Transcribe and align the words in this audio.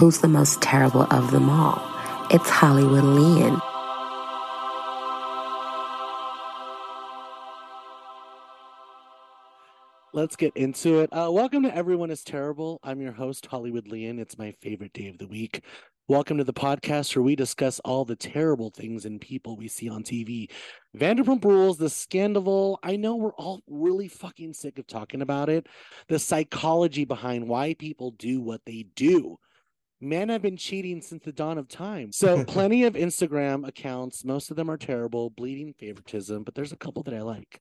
Who's 0.00 0.16
the 0.16 0.28
most 0.28 0.62
terrible 0.62 1.02
of 1.12 1.30
them 1.30 1.50
all? 1.50 1.78
It's 2.30 2.48
Hollywood 2.48 3.04
Leon. 3.04 3.60
Let's 10.14 10.36
get 10.36 10.56
into 10.56 11.00
it. 11.00 11.10
Uh, 11.12 11.30
welcome 11.30 11.64
to 11.64 11.76
Everyone 11.76 12.10
is 12.10 12.24
Terrible. 12.24 12.80
I'm 12.82 13.02
your 13.02 13.12
host, 13.12 13.44
Hollywood 13.44 13.88
Leon. 13.88 14.18
It's 14.18 14.38
my 14.38 14.52
favorite 14.62 14.94
day 14.94 15.08
of 15.08 15.18
the 15.18 15.28
week. 15.28 15.64
Welcome 16.08 16.38
to 16.38 16.44
the 16.44 16.54
podcast 16.54 17.14
where 17.14 17.22
we 17.22 17.36
discuss 17.36 17.78
all 17.80 18.06
the 18.06 18.16
terrible 18.16 18.70
things 18.70 19.04
and 19.04 19.20
people 19.20 19.58
we 19.58 19.68
see 19.68 19.90
on 19.90 20.02
TV. 20.02 20.50
Vanderpump 20.96 21.44
Rules, 21.44 21.76
the 21.76 21.90
scandal. 21.90 22.78
I 22.82 22.96
know 22.96 23.16
we're 23.16 23.34
all 23.34 23.60
really 23.68 24.08
fucking 24.08 24.54
sick 24.54 24.78
of 24.78 24.86
talking 24.86 25.20
about 25.20 25.50
it. 25.50 25.66
The 26.08 26.18
psychology 26.18 27.04
behind 27.04 27.46
why 27.46 27.74
people 27.74 28.12
do 28.12 28.40
what 28.40 28.62
they 28.64 28.86
do. 28.96 29.36
Men 30.00 30.30
have 30.30 30.40
been 30.40 30.56
cheating 30.56 31.02
since 31.02 31.24
the 31.24 31.32
dawn 31.32 31.58
of 31.58 31.68
time. 31.68 32.10
So, 32.12 32.44
plenty 32.46 32.84
of 32.84 32.94
Instagram 32.94 33.68
accounts. 33.68 34.24
Most 34.24 34.50
of 34.50 34.56
them 34.56 34.70
are 34.70 34.78
terrible, 34.78 35.30
bleeding 35.30 35.74
favoritism, 35.78 36.42
but 36.42 36.54
there's 36.54 36.72
a 36.72 36.76
couple 36.76 37.02
that 37.02 37.14
I 37.14 37.20
like. 37.20 37.60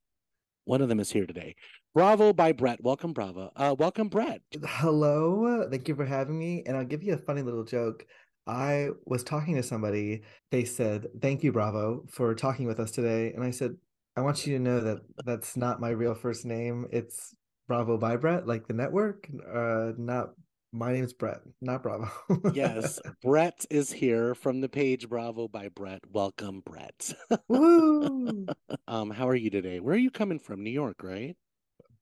One 0.63 0.81
of 0.81 0.87
them 0.87 0.99
is 0.99 1.11
here 1.11 1.25
today. 1.25 1.55
Bravo 1.93 2.31
by 2.31 2.51
Brett. 2.51 2.81
Welcome, 2.83 3.11
Bravo. 3.11 3.51
Uh, 3.55 3.75
welcome, 3.77 4.07
Brett. 4.07 4.41
Hello. 4.63 5.67
Thank 5.69 5.87
you 5.87 5.95
for 5.95 6.05
having 6.05 6.37
me. 6.37 6.63
And 6.65 6.77
I'll 6.77 6.85
give 6.85 7.03
you 7.03 7.13
a 7.13 7.17
funny 7.17 7.41
little 7.41 7.63
joke. 7.63 8.05
I 8.45 8.89
was 9.05 9.23
talking 9.23 9.55
to 9.55 9.63
somebody. 9.63 10.21
They 10.51 10.63
said, 10.63 11.07
Thank 11.21 11.43
you, 11.43 11.51
Bravo, 11.51 12.05
for 12.09 12.33
talking 12.35 12.67
with 12.67 12.79
us 12.79 12.91
today. 12.91 13.33
And 13.33 13.43
I 13.43 13.51
said, 13.51 13.71
I 14.15 14.21
want 14.21 14.45
you 14.45 14.57
to 14.57 14.63
know 14.63 14.79
that 14.79 14.99
that's 15.25 15.57
not 15.57 15.81
my 15.81 15.89
real 15.89 16.13
first 16.15 16.45
name. 16.45 16.85
It's 16.91 17.35
Bravo 17.67 17.97
by 17.97 18.15
Brett, 18.15 18.47
like 18.47 18.67
the 18.67 18.73
network. 18.73 19.27
Uh, 19.53 19.91
not 19.97 20.29
my 20.71 20.93
name 20.93 21.03
is 21.03 21.13
Brett, 21.13 21.41
not 21.61 21.83
Bravo. 21.83 22.09
yes, 22.53 22.99
Brett 23.23 23.65
is 23.69 23.91
here 23.91 24.35
from 24.35 24.61
the 24.61 24.69
page 24.69 25.09
Bravo 25.09 25.47
by 25.47 25.69
Brett. 25.69 26.01
Welcome, 26.11 26.61
Brett. 26.65 27.13
Woo! 27.47 28.45
um, 28.87 29.09
how 29.09 29.27
are 29.27 29.35
you 29.35 29.49
today? 29.49 29.79
Where 29.79 29.95
are 29.95 29.99
you 29.99 30.11
coming 30.11 30.39
from? 30.39 30.63
New 30.63 30.69
York, 30.69 31.03
right? 31.03 31.35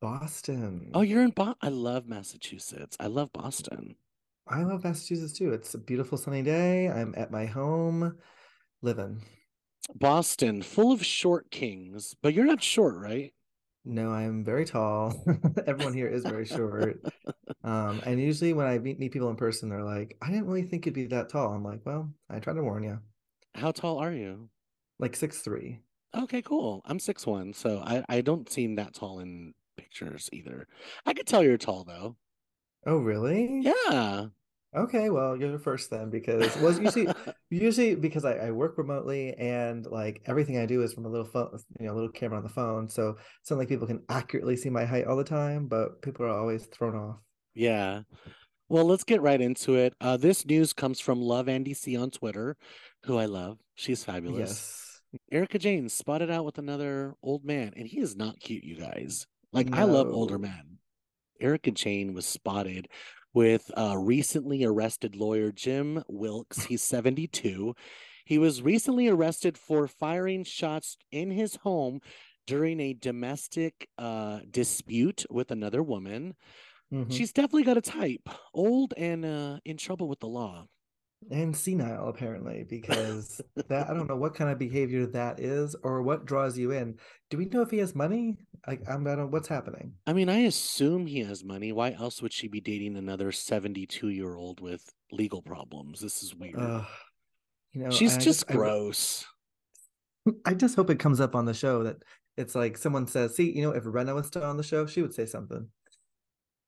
Boston. 0.02 0.92
Oh, 0.94 1.02
you're 1.02 1.24
in 1.24 1.32
Boston. 1.32 1.58
I 1.62 1.70
love 1.70 2.08
Massachusetts. 2.08 2.98
I 3.00 3.08
love 3.08 3.32
Boston. 3.34 3.96
I 4.48 4.64
love 4.64 4.84
Massachusetts 4.84 5.34
too. 5.34 5.54
It's 5.54 5.74
a 5.74 5.80
beautiful 5.80 6.18
sunny 6.18 6.42
day. 6.42 6.90
I'm 6.90 7.14
at 7.18 7.32
my 7.32 7.46
home 7.46 8.18
living. 8.82 9.22
Boston, 9.96 10.62
full 10.62 10.92
of 10.92 11.06
short 11.06 11.50
kings, 11.52 12.16
but 12.22 12.34
you're 12.34 12.46
not 12.46 12.62
short, 12.62 12.96
right? 12.98 13.34
No, 13.88 14.12
I'm 14.12 14.44
very 14.44 14.66
tall. 14.66 15.24
Everyone 15.66 15.94
here 15.94 16.10
is 16.10 16.24
very 16.24 16.46
short. 16.46 17.02
Um, 17.64 18.02
and 18.06 18.20
usually 18.20 18.52
when 18.52 18.68
I 18.68 18.78
meet, 18.80 19.00
meet 19.00 19.14
people 19.14 19.30
in 19.30 19.38
person, 19.38 19.70
they're 19.70 19.84
like, 19.84 20.18
I 20.22 20.28
didn't 20.30 20.48
really 20.48 20.64
think 20.64 20.86
you'd 20.86 20.96
be 20.96 21.06
that 21.08 21.30
tall. 21.30 21.54
I'm 21.54 21.64
like, 21.64 21.80
well, 21.86 22.12
I 22.30 22.40
tried 22.40 22.56
to 22.56 22.64
warn 22.64 22.84
you. 22.84 23.00
How 23.56 23.72
tall 23.72 24.00
are 24.00 24.12
you? 24.12 24.50
Like 25.00 25.16
six 25.16 25.40
three. 25.40 25.80
Okay, 26.16 26.42
cool. 26.42 26.82
I'm 26.86 27.00
six 27.00 27.26
one, 27.26 27.54
so 27.54 27.80
I, 27.80 28.04
I 28.10 28.22
don't 28.22 28.52
seem 28.52 28.76
that 28.76 28.94
tall 28.94 29.20
in 29.20 29.54
pictures 29.78 30.30
either. 30.34 30.68
I 31.06 31.14
could 31.14 31.28
tell 31.28 31.44
you're 31.44 31.58
tall 31.58 31.84
though. 31.86 32.18
Oh, 32.86 32.98
really? 32.98 33.62
Yeah. 33.62 34.28
Okay, 34.76 35.10
well, 35.10 35.38
you're 35.38 35.52
the 35.52 35.60
first 35.60 35.90
then 35.90 36.10
because 36.10 36.56
well, 36.58 36.78
usually 36.80 37.08
usually 37.50 37.96
because 37.96 38.26
I, 38.26 38.34
I 38.34 38.52
work 38.52 38.78
remotely 38.78 39.34
and 39.34 39.86
like 39.86 40.22
everything 40.26 40.58
I 40.58 40.66
do 40.66 40.84
is 40.84 40.94
from 40.94 41.06
a 41.06 41.10
little 41.10 41.26
phone, 41.26 41.58
you 41.80 41.88
know, 41.88 41.94
a 41.94 41.96
little 41.96 42.12
camera 42.12 42.38
on 42.38 42.44
the 42.44 42.50
phone. 42.50 42.90
So 42.90 43.18
it's 43.42 43.50
not 43.50 43.58
like 43.58 43.70
people 43.70 43.88
can 43.88 44.04
accurately 44.10 44.58
see 44.58 44.70
my 44.70 44.86
height 44.86 45.06
all 45.06 45.16
the 45.16 45.24
time, 45.24 45.68
but 45.68 46.02
people 46.02 46.26
are 46.26 46.38
always 46.38 46.66
thrown 46.66 46.96
off. 46.96 47.18
Yeah. 47.56 48.02
Well, 48.70 48.86
let's 48.86 49.06
get 49.06 49.22
right 49.22 49.40
into 49.40 49.76
it. 49.76 49.94
Uh, 50.02 50.18
this 50.18 50.46
news 50.46 50.74
comes 50.74 51.00
from 51.00 51.22
Love 51.22 51.48
Andy 51.48 51.74
C 51.74 51.96
on 51.96 52.12
Twitter, 52.12 52.58
who 53.06 53.18
I 53.18 53.26
love. 53.26 53.60
She's 53.76 54.04
fabulous. 54.04 54.40
Yes. 54.40 54.84
Erika 55.32 55.58
Jayne 55.58 55.88
spotted 55.88 56.30
out 56.30 56.44
with 56.44 56.58
another 56.58 57.16
old 57.24 57.46
man, 57.46 57.74
and 57.78 57.88
he 57.88 58.00
is 58.00 58.18
not 58.18 58.40
cute, 58.42 58.66
you 58.66 58.76
guys. 58.76 59.26
Like 59.54 59.74
I 59.74 59.84
love 59.84 60.10
older 60.10 60.38
men. 60.38 60.80
Erika 61.40 61.72
Jayne 61.72 62.14
was 62.14 62.26
spotted 62.26 62.88
with 63.34 63.70
uh, 63.78 63.96
recently 63.98 64.64
arrested 64.64 65.16
lawyer 65.16 65.52
Jim 65.52 66.04
Wilkes. 66.08 66.64
He's 66.64 66.84
72. 66.84 67.76
He 68.26 68.38
was 68.38 68.62
recently 68.62 69.08
arrested 69.08 69.58
for 69.58 69.88
firing 69.88 70.44
shots 70.44 70.98
in 71.12 71.32
his 71.32 71.56
home 71.58 72.00
during 72.46 72.80
a 72.80 72.94
domestic 72.94 73.88
uh, 73.98 74.40
dispute 74.50 75.26
with 75.30 75.52
another 75.52 75.84
woman. 75.84 76.36
Mhm. 76.92 77.12
She's 77.12 77.34
definitely 77.34 77.64
got 77.64 77.78
a 77.78 77.82
type, 77.82 78.30
old 78.54 78.94
and 78.98 79.26
uh, 79.26 79.60
in 79.66 79.78
trouble 79.78 80.08
with 80.08 80.20
the 80.20 80.28
law. 80.28 80.68
And 81.32 81.56
senile 81.56 82.08
apparently 82.08 82.64
because 82.70 83.42
that 83.70 83.90
I 83.90 83.94
don't 83.94 84.08
know 84.08 84.16
what 84.16 84.36
kind 84.36 84.50
of 84.50 84.60
behavior 84.60 85.06
that 85.08 85.40
is 85.40 85.76
or 85.84 86.02
what 86.02 86.26
draws 86.26 86.58
you 86.58 86.72
in. 86.72 86.96
Do 87.30 87.38
we 87.38 87.46
know 87.46 87.62
if 87.62 87.72
he 87.72 87.80
has 87.80 87.96
money? 87.96 88.38
Like 88.68 88.82
I'm 88.90 89.06
I 89.08 89.16
don't 89.16 89.32
what's 89.32 89.48
happening. 89.48 89.94
I 90.06 90.14
mean, 90.14 90.30
I 90.30 90.40
assume 90.40 91.06
he 91.08 91.20
has 91.22 91.44
money. 91.44 91.72
Why 91.72 91.92
else 91.92 92.22
would 92.22 92.34
she 92.34 92.48
be 92.48 92.62
dating 92.62 92.96
another 92.96 93.32
72 93.32 94.10
year 94.10 94.36
old 94.36 94.62
with 94.62 94.84
legal 95.12 95.42
problems? 95.42 96.00
This 96.02 96.22
is 96.24 96.36
weird. 96.36 96.60
Uh, 96.60 96.84
you 97.74 97.84
know, 97.84 97.90
She's 97.90 98.18
I 98.18 98.20
just 98.20 98.46
I- 98.50 98.54
gross. 98.54 99.26
I 100.46 100.54
just 100.54 100.76
hope 100.76 100.90
it 100.90 101.00
comes 101.00 101.20
up 101.20 101.36
on 101.36 101.46
the 101.46 101.54
show 101.54 101.84
that 101.84 101.98
it's 102.38 102.54
like 102.56 102.78
someone 102.78 103.08
says, 103.08 103.36
"See, 103.36 103.52
you 103.52 103.64
know, 103.64 103.72
if 103.72 103.84
Rinna 103.86 104.14
was 104.14 104.28
still 104.28 104.44
on 104.44 104.58
the 104.58 104.64
show, 104.64 104.86
she 104.86 105.02
would 105.02 105.14
say 105.14 105.26
something." 105.26 105.68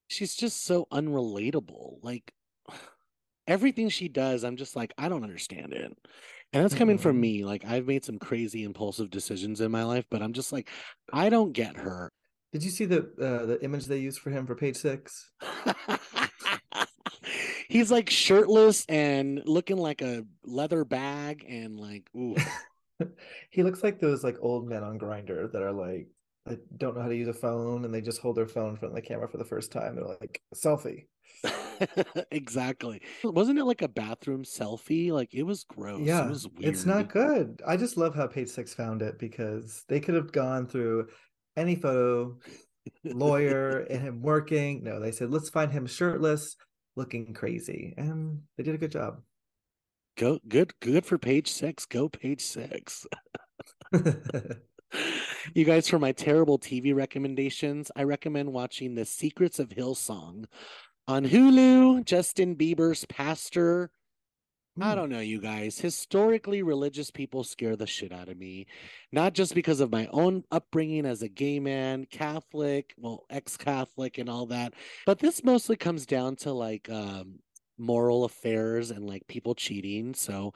She's 0.07 0.35
just 0.35 0.63
so 0.65 0.87
unrelatable. 0.91 1.97
Like 2.01 2.33
everything 3.49 3.89
she 3.89 4.07
does, 4.07 4.45
I'm 4.45 4.55
just 4.55 4.75
like, 4.75 4.93
I 4.97 5.09
don't 5.09 5.23
understand 5.23 5.73
it. 5.73 5.91
And 6.53 6.63
that's 6.63 6.75
coming 6.75 6.97
from 6.97 7.17
Mm-mm. 7.17 7.21
me. 7.21 7.45
Like 7.45 7.65
I've 7.65 7.87
made 7.87 8.05
some 8.05 8.19
crazy 8.19 8.63
impulsive 8.63 9.09
decisions 9.09 9.59
in 9.61 9.71
my 9.71 9.83
life, 9.83 10.05
but 10.09 10.21
I'm 10.21 10.33
just 10.33 10.53
like, 10.53 10.69
I 11.11 11.29
don't 11.29 11.53
get 11.53 11.75
her. 11.77 12.11
Did 12.53 12.63
you 12.63 12.71
see 12.71 12.85
the 12.85 12.99
uh, 13.21 13.45
the 13.45 13.63
image 13.63 13.85
they 13.85 13.99
used 13.99 14.19
for 14.19 14.31
him 14.31 14.47
for 14.47 14.55
page 14.55 14.77
six? 14.77 15.31
He's 17.69 17.91
like 17.91 18.09
shirtless 18.09 18.85
and 18.89 19.43
looking 19.45 19.77
like 19.77 20.01
a 20.01 20.25
leather 20.43 20.83
bag 20.85 21.45
and 21.47 21.79
like, 21.79 22.09
ooh. 22.15 22.35
he 23.51 23.61
looks 23.63 23.83
like 23.83 23.99
those 23.99 24.23
like 24.23 24.37
old 24.41 24.67
men 24.67 24.83
on 24.83 24.97
Grindr 24.97 25.51
that 25.51 25.61
are 25.61 25.71
like 25.71 26.07
that 26.47 26.79
don't 26.79 26.95
know 26.95 27.03
how 27.03 27.09
to 27.09 27.15
use 27.15 27.27
a 27.27 27.33
phone 27.33 27.85
and 27.85 27.93
they 27.93 28.01
just 28.01 28.21
hold 28.21 28.37
their 28.37 28.47
phone 28.47 28.71
in 28.71 28.77
front 28.77 28.93
of 28.93 28.95
the 28.95 29.07
camera 29.07 29.29
for 29.29 29.37
the 29.37 29.45
first 29.45 29.71
time. 29.71 29.95
They're 29.95 30.05
like 30.05 30.41
selfie. 30.55 31.05
exactly. 32.31 33.01
Wasn't 33.23 33.59
it 33.59 33.65
like 33.65 33.81
a 33.81 33.87
bathroom 33.87 34.43
selfie? 34.43 35.11
Like 35.11 35.33
it 35.33 35.43
was 35.43 35.63
gross. 35.63 36.01
Yeah, 36.01 36.25
it 36.25 36.29
was 36.29 36.47
weird. 36.47 36.73
it's 36.73 36.85
not 36.85 37.09
good. 37.09 37.61
I 37.65 37.77
just 37.77 37.97
love 37.97 38.15
how 38.15 38.27
page 38.27 38.49
six 38.49 38.73
found 38.73 39.01
it 39.01 39.19
because 39.19 39.83
they 39.87 39.99
could 39.99 40.15
have 40.15 40.31
gone 40.31 40.67
through 40.67 41.07
any 41.55 41.75
photo, 41.75 42.37
lawyer 43.03 43.79
and 43.89 44.01
him 44.01 44.21
working. 44.21 44.83
No, 44.83 44.99
they 44.99 45.11
said 45.11 45.31
let's 45.31 45.49
find 45.49 45.71
him 45.71 45.85
shirtless, 45.85 46.55
looking 46.95 47.33
crazy, 47.33 47.93
and 47.97 48.41
they 48.57 48.63
did 48.63 48.75
a 48.75 48.79
good 48.79 48.91
job. 48.91 49.21
Go 50.17 50.39
good, 50.47 50.73
good 50.81 51.05
for 51.05 51.17
page 51.17 51.49
six. 51.51 51.85
Go 51.85 52.09
page 52.09 52.41
six. 52.41 53.07
you 55.53 55.65
guys, 55.65 55.87
for 55.87 55.99
my 55.99 56.11
terrible 56.11 56.59
TV 56.59 56.93
recommendations, 56.93 57.91
I 57.95 58.03
recommend 58.03 58.51
watching 58.51 58.95
The 58.95 59.05
Secrets 59.05 59.59
of 59.59 59.69
Hillsong 59.69 60.45
on 61.09 61.25
Hulu. 61.25 62.05
Justin 62.05 62.55
Bieber's 62.55 63.03
pastor. 63.05 63.89
I 64.79 64.91
Hmm. 64.91 64.95
don't 64.95 65.09
know, 65.09 65.19
you 65.19 65.41
guys. 65.41 65.79
Historically, 65.79 66.61
religious 66.61 67.09
people 67.09 67.43
scare 67.43 67.75
the 67.75 67.87
shit 67.87 68.11
out 68.13 68.29
of 68.29 68.37
me. 68.37 68.67
Not 69.11 69.33
just 69.33 69.55
because 69.55 69.79
of 69.79 69.91
my 69.91 70.05
own 70.11 70.43
upbringing 70.51 71.07
as 71.07 71.23
a 71.23 71.27
gay 71.27 71.59
man, 71.59 72.05
Catholic, 72.05 72.93
well, 72.95 73.25
ex 73.31 73.57
Catholic, 73.57 74.19
and 74.19 74.29
all 74.29 74.45
that, 74.45 74.75
but 75.07 75.17
this 75.17 75.43
mostly 75.43 75.75
comes 75.75 76.05
down 76.05 76.35
to 76.37 76.53
like 76.53 76.87
um, 76.91 77.39
moral 77.79 78.23
affairs 78.23 78.91
and 78.91 79.07
like 79.07 79.25
people 79.27 79.55
cheating. 79.55 80.13
So 80.13 80.53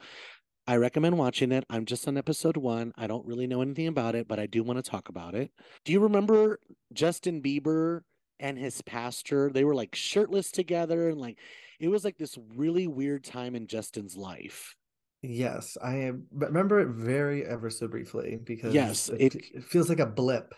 I 0.68 0.76
recommend 0.76 1.18
watching 1.18 1.50
it. 1.50 1.64
I'm 1.68 1.84
just 1.84 2.06
on 2.06 2.16
episode 2.16 2.56
one. 2.56 2.92
I 2.96 3.08
don't 3.08 3.26
really 3.26 3.48
know 3.48 3.60
anything 3.60 3.88
about 3.88 4.14
it, 4.14 4.28
but 4.28 4.38
I 4.38 4.46
do 4.46 4.62
want 4.62 4.82
to 4.82 4.88
talk 4.88 5.08
about 5.08 5.34
it. 5.34 5.50
Do 5.84 5.90
you 5.92 5.98
remember 6.00 6.60
Justin 6.92 7.42
Bieber 7.42 8.02
and 8.40 8.58
his 8.58 8.80
pastor? 8.82 9.50
They 9.52 9.64
were 9.64 9.74
like 9.74 9.94
shirtless 9.94 10.50
together 10.50 11.08
and 11.08 11.20
like 11.20 11.38
it 11.80 11.88
was 11.88 12.04
like 12.04 12.16
this 12.18 12.38
really 12.54 12.86
weird 12.86 13.24
time 13.24 13.54
in 13.54 13.66
Justin's 13.66 14.16
life. 14.16 14.74
Yes, 15.22 15.76
I 15.82 15.96
am- 15.96 16.26
remember 16.30 16.80
it 16.80 16.88
very 16.88 17.44
ever 17.46 17.70
so 17.70 17.88
briefly 17.88 18.38
because 18.42 18.74
Yes, 18.74 19.08
it, 19.08 19.34
it- 19.34 19.44
it 19.54 19.64
feels 19.64 19.88
like 19.88 20.00
a 20.00 20.06
blip. 20.06 20.52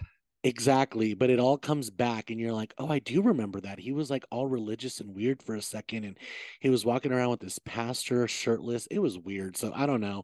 Exactly, 0.44 1.14
but 1.14 1.28
it 1.30 1.40
all 1.40 1.58
comes 1.58 1.90
back 1.90 2.30
and 2.30 2.38
you're 2.38 2.52
like, 2.52 2.72
"Oh, 2.78 2.86
I 2.88 3.00
do 3.00 3.20
remember 3.20 3.60
that." 3.62 3.80
He 3.80 3.90
was 3.90 4.10
like 4.10 4.24
all 4.30 4.46
religious 4.46 5.00
and 5.00 5.12
weird 5.14 5.42
for 5.42 5.56
a 5.56 5.62
second 5.62 6.04
and 6.04 6.16
he 6.60 6.68
was 6.70 6.84
walking 6.84 7.10
around 7.10 7.30
with 7.30 7.40
this 7.40 7.58
pastor 7.64 8.28
shirtless. 8.28 8.86
It 8.90 9.00
was 9.00 9.18
weird. 9.18 9.56
So 9.56 9.72
I 9.74 9.86
don't 9.86 10.00
know. 10.00 10.22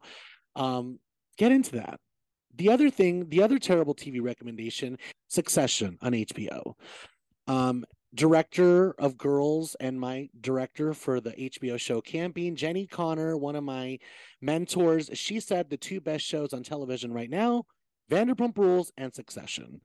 Um 0.55 1.01
get 1.39 1.51
into 1.51 1.73
that. 1.73 1.99
The 2.55 2.69
other 2.69 2.91
thing, 2.91 3.31
the 3.31 3.43
other 3.43 3.59
terrible 3.59 3.95
TV 3.95 4.21
recommendation, 4.21 4.99
Succession 5.29 5.97
on 6.03 6.13
HBO. 6.13 6.75
Um 7.47 7.85
director 8.15 8.93
of 8.99 9.17
girls 9.17 9.75
and 9.81 9.99
my 9.99 10.29
director 10.41 10.93
for 10.93 11.19
the 11.21 11.33
HBO 11.33 11.79
show 11.79 12.01
Camping, 12.01 12.57
Jenny 12.57 12.87
Konner, 12.87 13.39
one 13.39 13.57
of 13.57 13.65
my 13.65 13.99
mentors. 14.41 15.09
She 15.15 15.41
said 15.41 15.71
the 15.71 15.79
two 15.79 16.01
best 16.01 16.25
shows 16.25 16.53
on 16.53 16.63
television 16.63 17.13
right 17.13 17.31
now 17.31 17.65
Vanderpump 18.11 18.59
Rules 18.59 18.93
and 18.97 19.15
Succession. 19.15 19.81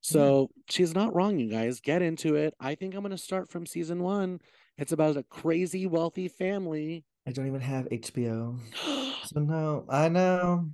So 0.00 0.50
she's 0.70 0.94
not 0.94 1.14
wrong, 1.14 1.38
you 1.38 1.50
guys. 1.50 1.80
Get 1.80 2.00
into 2.00 2.36
it. 2.36 2.54
I 2.60 2.74
think 2.76 2.94
I'm 2.94 3.00
going 3.00 3.10
to 3.10 3.18
start 3.18 3.50
from 3.50 3.66
season 3.66 4.02
one. 4.02 4.40
It's 4.78 4.92
about 4.92 5.16
a 5.16 5.24
crazy, 5.24 5.86
wealthy 5.86 6.28
family. 6.28 7.04
I 7.26 7.32
don't 7.32 7.46
even 7.46 7.60
have 7.60 7.88
HBO. 7.88 8.58
So 9.26 9.40
no, 9.40 9.84
I 9.88 10.08
know. 10.08 10.70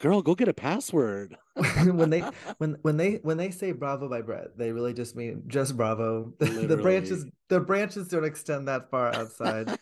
Girl, 0.00 0.22
go 0.22 0.34
get 0.34 0.48
a 0.48 0.54
password. 0.54 1.36
when 1.84 2.10
they 2.10 2.20
when 2.58 2.76
when 2.82 2.96
they 2.96 3.14
when 3.22 3.36
they 3.36 3.50
say 3.50 3.72
bravo 3.72 4.08
by 4.08 4.22
Brett, 4.22 4.56
they 4.56 4.72
really 4.72 4.92
just 4.92 5.16
mean 5.16 5.42
just 5.46 5.76
bravo. 5.76 6.32
The, 6.38 6.66
the 6.66 6.76
branches 6.76 7.26
the 7.48 7.60
branches 7.60 8.08
don't 8.08 8.24
extend 8.24 8.68
that 8.68 8.90
far 8.90 9.14
outside. 9.14 9.76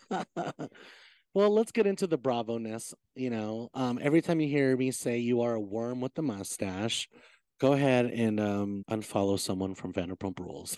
well, 1.33 1.53
let's 1.53 1.71
get 1.71 1.87
into 1.87 2.07
the 2.07 2.17
bravo 2.17 2.57
ness. 2.57 2.93
You 3.15 3.29
know, 3.29 3.69
um, 3.73 3.99
every 4.01 4.21
time 4.21 4.39
you 4.39 4.47
hear 4.47 4.75
me 4.75 4.91
say 4.91 5.17
you 5.17 5.41
are 5.41 5.55
a 5.55 5.59
worm 5.59 6.01
with 6.01 6.13
the 6.13 6.21
mustache, 6.21 7.07
go 7.59 7.73
ahead 7.73 8.05
and 8.05 8.39
um, 8.39 8.83
unfollow 8.89 9.39
someone 9.39 9.75
from 9.75 9.93
Vanderpump 9.93 10.39
Rules. 10.39 10.75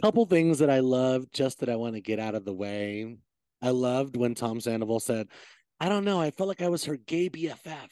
Couple 0.00 0.26
things 0.26 0.58
that 0.58 0.70
I 0.70 0.80
love, 0.80 1.30
just 1.32 1.60
that 1.60 1.68
I 1.68 1.76
want 1.76 1.94
to 1.94 2.00
get 2.00 2.18
out 2.18 2.34
of 2.34 2.44
the 2.44 2.54
way. 2.54 3.16
I 3.62 3.70
loved 3.70 4.16
when 4.16 4.34
Tom 4.34 4.60
Sandoval 4.60 5.00
said, 5.00 5.28
"I 5.80 5.88
don't 5.88 6.04
know, 6.04 6.20
I 6.20 6.30
felt 6.30 6.48
like 6.48 6.62
I 6.62 6.68
was 6.68 6.84
her 6.84 6.96
gay 6.96 7.28
BFF." 7.30 7.88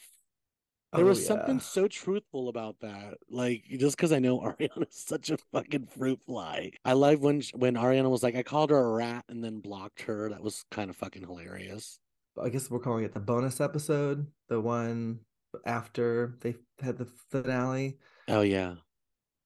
There 0.93 1.05
Oh, 1.05 1.07
was 1.07 1.25
something 1.25 1.61
so 1.61 1.87
truthful 1.87 2.49
about 2.49 2.81
that. 2.81 3.17
Like 3.29 3.63
just 3.79 3.95
because 3.95 4.11
I 4.11 4.19
know 4.19 4.39
Ariana's 4.41 4.95
such 4.97 5.29
a 5.29 5.37
fucking 5.53 5.87
fruit 5.87 6.21
fly. 6.25 6.71
I 6.83 6.93
love 6.93 7.21
when 7.21 7.41
when 7.53 7.75
Ariana 7.75 8.09
was 8.09 8.23
like, 8.23 8.35
I 8.35 8.43
called 8.43 8.71
her 8.71 8.77
a 8.77 8.91
rat 8.91 9.23
and 9.29 9.41
then 9.43 9.59
blocked 9.61 10.01
her. 10.01 10.29
That 10.29 10.43
was 10.43 10.65
kind 10.69 10.89
of 10.89 10.97
fucking 10.97 11.21
hilarious. 11.21 11.97
I 12.41 12.49
guess 12.49 12.69
we're 12.69 12.79
calling 12.79 13.05
it 13.05 13.13
the 13.13 13.19
bonus 13.21 13.61
episode, 13.61 14.27
the 14.49 14.59
one 14.59 15.19
after 15.65 16.37
they 16.41 16.55
had 16.81 16.97
the 16.97 17.07
finale. 17.29 17.97
Oh 18.27 18.41
yeah. 18.41 18.75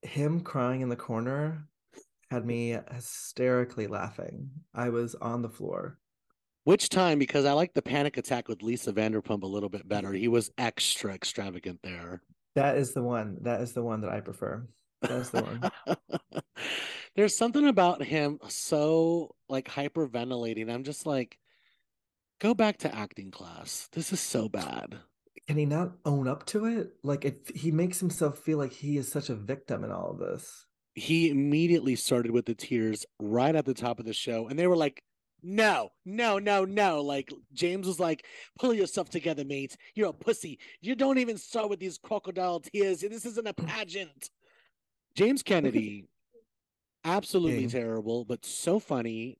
Him 0.01 0.41
crying 0.41 0.81
in 0.81 0.89
the 0.89 0.95
corner 0.95 1.67
had 2.31 2.45
me 2.45 2.77
hysterically 2.91 3.87
laughing. 3.87 4.49
I 4.73 4.89
was 4.89 5.13
on 5.15 5.41
the 5.43 5.49
floor. 5.49 5.99
Which 6.65 6.89
time? 6.89 7.19
Because 7.19 7.45
I 7.45 7.53
like 7.53 7.75
the 7.75 7.81
panic 7.83 8.17
attack 8.17 8.47
with 8.47 8.63
Lisa 8.63 8.91
Vanderpump 8.91 9.43
a 9.43 9.47
little 9.47 9.69
bit 9.69 9.87
better. 9.87 10.11
He 10.11 10.27
was 10.27 10.49
extra 10.57 11.13
extravagant 11.13 11.79
there. 11.83 12.23
That 12.55 12.77
is 12.77 12.91
the 12.91 13.03
one. 13.03 13.37
That 13.41 13.61
is 13.61 13.73
the 13.73 13.83
one 13.83 14.01
that 14.01 14.09
I 14.09 14.19
prefer. 14.19 14.67
That's 15.03 15.29
the 15.29 15.43
one. 15.43 15.95
There's 17.15 17.37
something 17.37 17.67
about 17.67 18.03
him 18.03 18.39
so 18.47 19.35
like 19.47 19.67
hyperventilating. 19.67 20.73
I'm 20.73 20.83
just 20.83 21.05
like, 21.05 21.37
go 22.39 22.55
back 22.55 22.77
to 22.79 22.93
acting 22.93 23.29
class. 23.29 23.87
This 23.91 24.11
is 24.11 24.19
so 24.19 24.49
bad. 24.49 24.97
Can 25.47 25.57
he 25.57 25.67
not 25.67 25.91
own 26.03 26.27
up 26.27 26.47
to 26.47 26.65
it? 26.65 26.93
Like 27.03 27.25
if 27.25 27.47
he 27.53 27.69
makes 27.69 27.99
himself 27.99 28.39
feel 28.39 28.57
like 28.57 28.73
he 28.73 28.97
is 28.97 29.11
such 29.11 29.29
a 29.29 29.35
victim 29.35 29.83
in 29.83 29.91
all 29.91 30.09
of 30.09 30.17
this. 30.17 30.65
He 30.95 31.29
immediately 31.29 31.95
started 31.95 32.31
with 32.31 32.47
the 32.47 32.55
tears 32.55 33.05
right 33.19 33.55
at 33.55 33.65
the 33.65 33.75
top 33.75 33.99
of 33.99 34.05
the 34.05 34.13
show, 34.13 34.47
and 34.47 34.57
they 34.57 34.65
were 34.65 34.77
like, 34.77 35.03
no, 35.45 35.89
no, 36.05 36.39
no, 36.39 36.65
no. 36.65 37.01
Like 37.01 37.31
James 37.53 37.85
was 37.85 37.99
like, 37.99 38.25
pull 38.59 38.73
yourself 38.73 39.09
together, 39.09 39.45
mate. 39.45 39.77
You're 39.93 40.09
a 40.09 40.13
pussy. 40.13 40.57
You 40.81 40.95
don't 40.95 41.19
even 41.19 41.37
start 41.37 41.69
with 41.69 41.79
these 41.79 41.99
crocodile 41.99 42.61
tears. 42.61 43.01
This 43.01 43.25
isn't 43.25 43.47
a 43.47 43.53
pageant. 43.53 44.31
James 45.15 45.43
Kennedy, 45.43 46.07
absolutely 47.05 47.59
King. 47.61 47.69
terrible, 47.69 48.25
but 48.25 48.43
so 48.43 48.79
funny. 48.79 49.37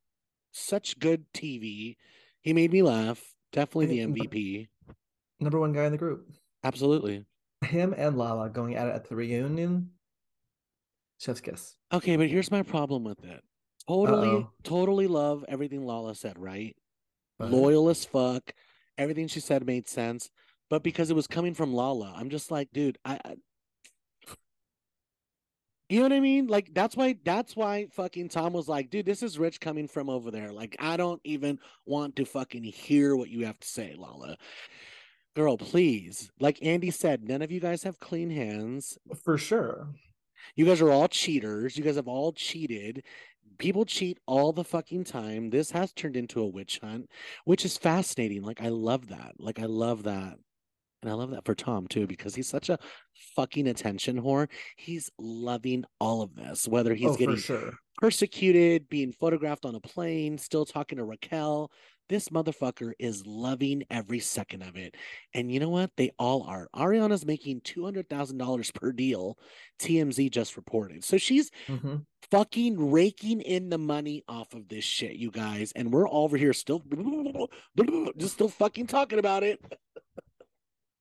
Such 0.52 1.00
good 1.00 1.26
TV. 1.34 1.98
He 2.42 2.54
made 2.54 2.72
me 2.72 2.84
laugh. 2.84 3.22
Definitely 3.52 3.88
the 3.88 4.00
MVP. 4.00 4.68
Number 5.40 5.60
one 5.60 5.74
guy 5.74 5.86
in 5.86 5.92
the 5.92 5.98
group. 5.98 6.30
Absolutely. 6.64 7.26
Him 7.64 7.94
and 7.98 8.18
Lala 8.18 8.50
going 8.50 8.76
at 8.76 8.88
it 8.88 8.96
at 8.96 9.10
the 9.10 9.16
reunion. 9.16 9.90
Chef's 11.20 11.42
kiss. 11.42 11.76
Okay, 11.92 12.16
but 12.16 12.30
here's 12.30 12.52
my 12.52 12.62
problem 12.62 13.04
with 13.04 13.24
it. 13.24 13.44
Totally, 13.88 14.30
Uh-oh. 14.30 14.50
totally 14.64 15.08
love 15.08 15.46
everything 15.48 15.86
Lala 15.86 16.16
said, 16.16 16.40
right? 16.40 16.76
But- 17.38 17.52
Loyal 17.52 17.90
as 17.90 18.06
fuck. 18.06 18.54
Everything 18.98 19.28
she 19.28 19.42
said 19.42 19.66
made 19.66 19.88
sense. 19.90 20.30
But 20.70 20.82
because 20.82 21.10
it 21.10 21.16
was 21.16 21.28
coming 21.28 21.54
from 21.54 21.74
Lala, 21.74 22.14
I'm 22.16 22.30
just 22.30 22.50
like, 22.50 22.70
dude, 22.74 22.98
I, 23.06 23.20
I 23.24 23.36
you 25.90 26.00
know 26.00 26.06
what 26.06 26.14
I 26.14 26.20
mean? 26.20 26.48
Like 26.48 26.74
that's 26.74 26.98
why 26.98 27.16
that's 27.24 27.56
why 27.56 27.88
fucking 27.92 28.30
Tom 28.30 28.54
was 28.54 28.68
like, 28.68 28.90
dude, 28.90 29.06
this 29.06 29.22
is 29.22 29.38
rich 29.38 29.60
coming 29.60 29.88
from 29.88 30.10
over 30.10 30.32
there. 30.32 30.52
Like, 30.52 30.76
I 30.80 30.98
don't 30.98 31.22
even 31.24 31.60
want 31.86 32.16
to 32.16 32.26
fucking 32.26 32.64
hear 32.64 33.16
what 33.16 33.30
you 33.30 33.46
have 33.46 33.60
to 33.60 33.68
say, 33.68 33.94
Lala. 33.96 34.38
Girl, 35.36 35.58
please. 35.58 36.32
Like 36.40 36.64
Andy 36.64 36.90
said, 36.90 37.24
none 37.24 37.42
of 37.44 37.52
you 37.52 37.60
guys 37.60 37.84
have 37.84 38.00
clean 38.00 38.32
hands. 38.32 38.98
For 39.24 39.38
sure. 39.38 39.90
You 40.56 40.66
guys 40.66 40.82
are 40.82 40.92
all 40.92 41.08
cheaters. 41.08 41.78
You 41.78 41.84
guys 41.84 41.98
have 41.98 42.08
all 42.08 42.32
cheated. 42.32 43.04
People 43.58 43.86
cheat 43.86 44.20
all 44.26 44.54
the 44.54 44.64
fucking 44.64 45.04
time. 45.04 45.50
This 45.50 45.72
has 45.72 45.94
turned 45.94 46.18
into 46.18 46.42
a 46.42 46.48
witch 46.48 46.80
hunt, 46.82 47.10
which 47.46 47.66
is 47.66 47.78
fascinating. 47.78 48.44
Like, 48.44 48.62
I 48.62 48.70
love 48.70 49.08
that. 49.10 49.34
Like, 49.40 49.60
I 49.60 49.66
love 49.66 50.04
that. 50.04 50.38
And 51.02 51.12
I 51.12 51.14
love 51.14 51.32
that 51.32 51.46
for 51.46 51.54
Tom 51.54 51.86
too, 51.88 52.08
because 52.08 52.34
he's 52.34 52.48
such 52.48 52.70
a 52.70 52.80
fucking 53.36 53.68
attention 53.68 54.20
whore. 54.20 54.50
He's 54.76 55.12
loving 55.20 55.86
all 56.00 56.24
of 56.24 56.36
this, 56.36 56.68
whether 56.68 56.96
he's 56.96 57.12
oh, 57.12 57.16
getting 57.16 57.38
sure. 57.38 57.74
persecuted, 57.98 58.90
being 58.90 59.12
photographed 59.12 59.66
on 59.66 59.76
a 59.76 59.80
plane, 59.80 60.40
still 60.40 60.66
talking 60.66 60.98
to 60.98 61.04
Raquel. 61.04 61.72
This 62.10 62.30
motherfucker 62.30 62.94
is 63.00 63.26
loving 63.26 63.84
every 63.90 64.20
second 64.20 64.62
of 64.64 64.76
it. 64.76 64.96
And 65.34 65.52
you 65.52 65.60
know 65.60 65.70
what? 65.70 65.92
They 65.98 66.12
all 66.20 66.44
are. 66.44 66.68
Ariana's 66.76 67.26
making 67.26 67.62
$200,000 67.62 68.74
per 68.74 68.92
deal, 68.92 69.38
TMZ 69.80 70.32
just 70.32 70.58
reported. 70.58 71.04
So 71.04 71.18
she's 71.18 71.52
hmm 71.68 72.06
fucking 72.32 72.92
raking 72.92 73.42
in 73.42 73.70
the 73.70 73.78
money 73.78 74.24
off 74.28 74.54
of 74.54 74.68
this 74.68 74.84
shit, 74.84 75.14
you 75.16 75.32
guys. 75.32 75.72
And 75.76 75.92
we're 75.94 76.08
all 76.08 76.24
over 76.26 76.38
here 76.38 76.54
still 76.54 76.82
just 78.18 78.34
still 78.34 78.50
fucking 78.50 78.88
talking 78.88 79.20
about 79.20 79.44
it. 79.44 79.60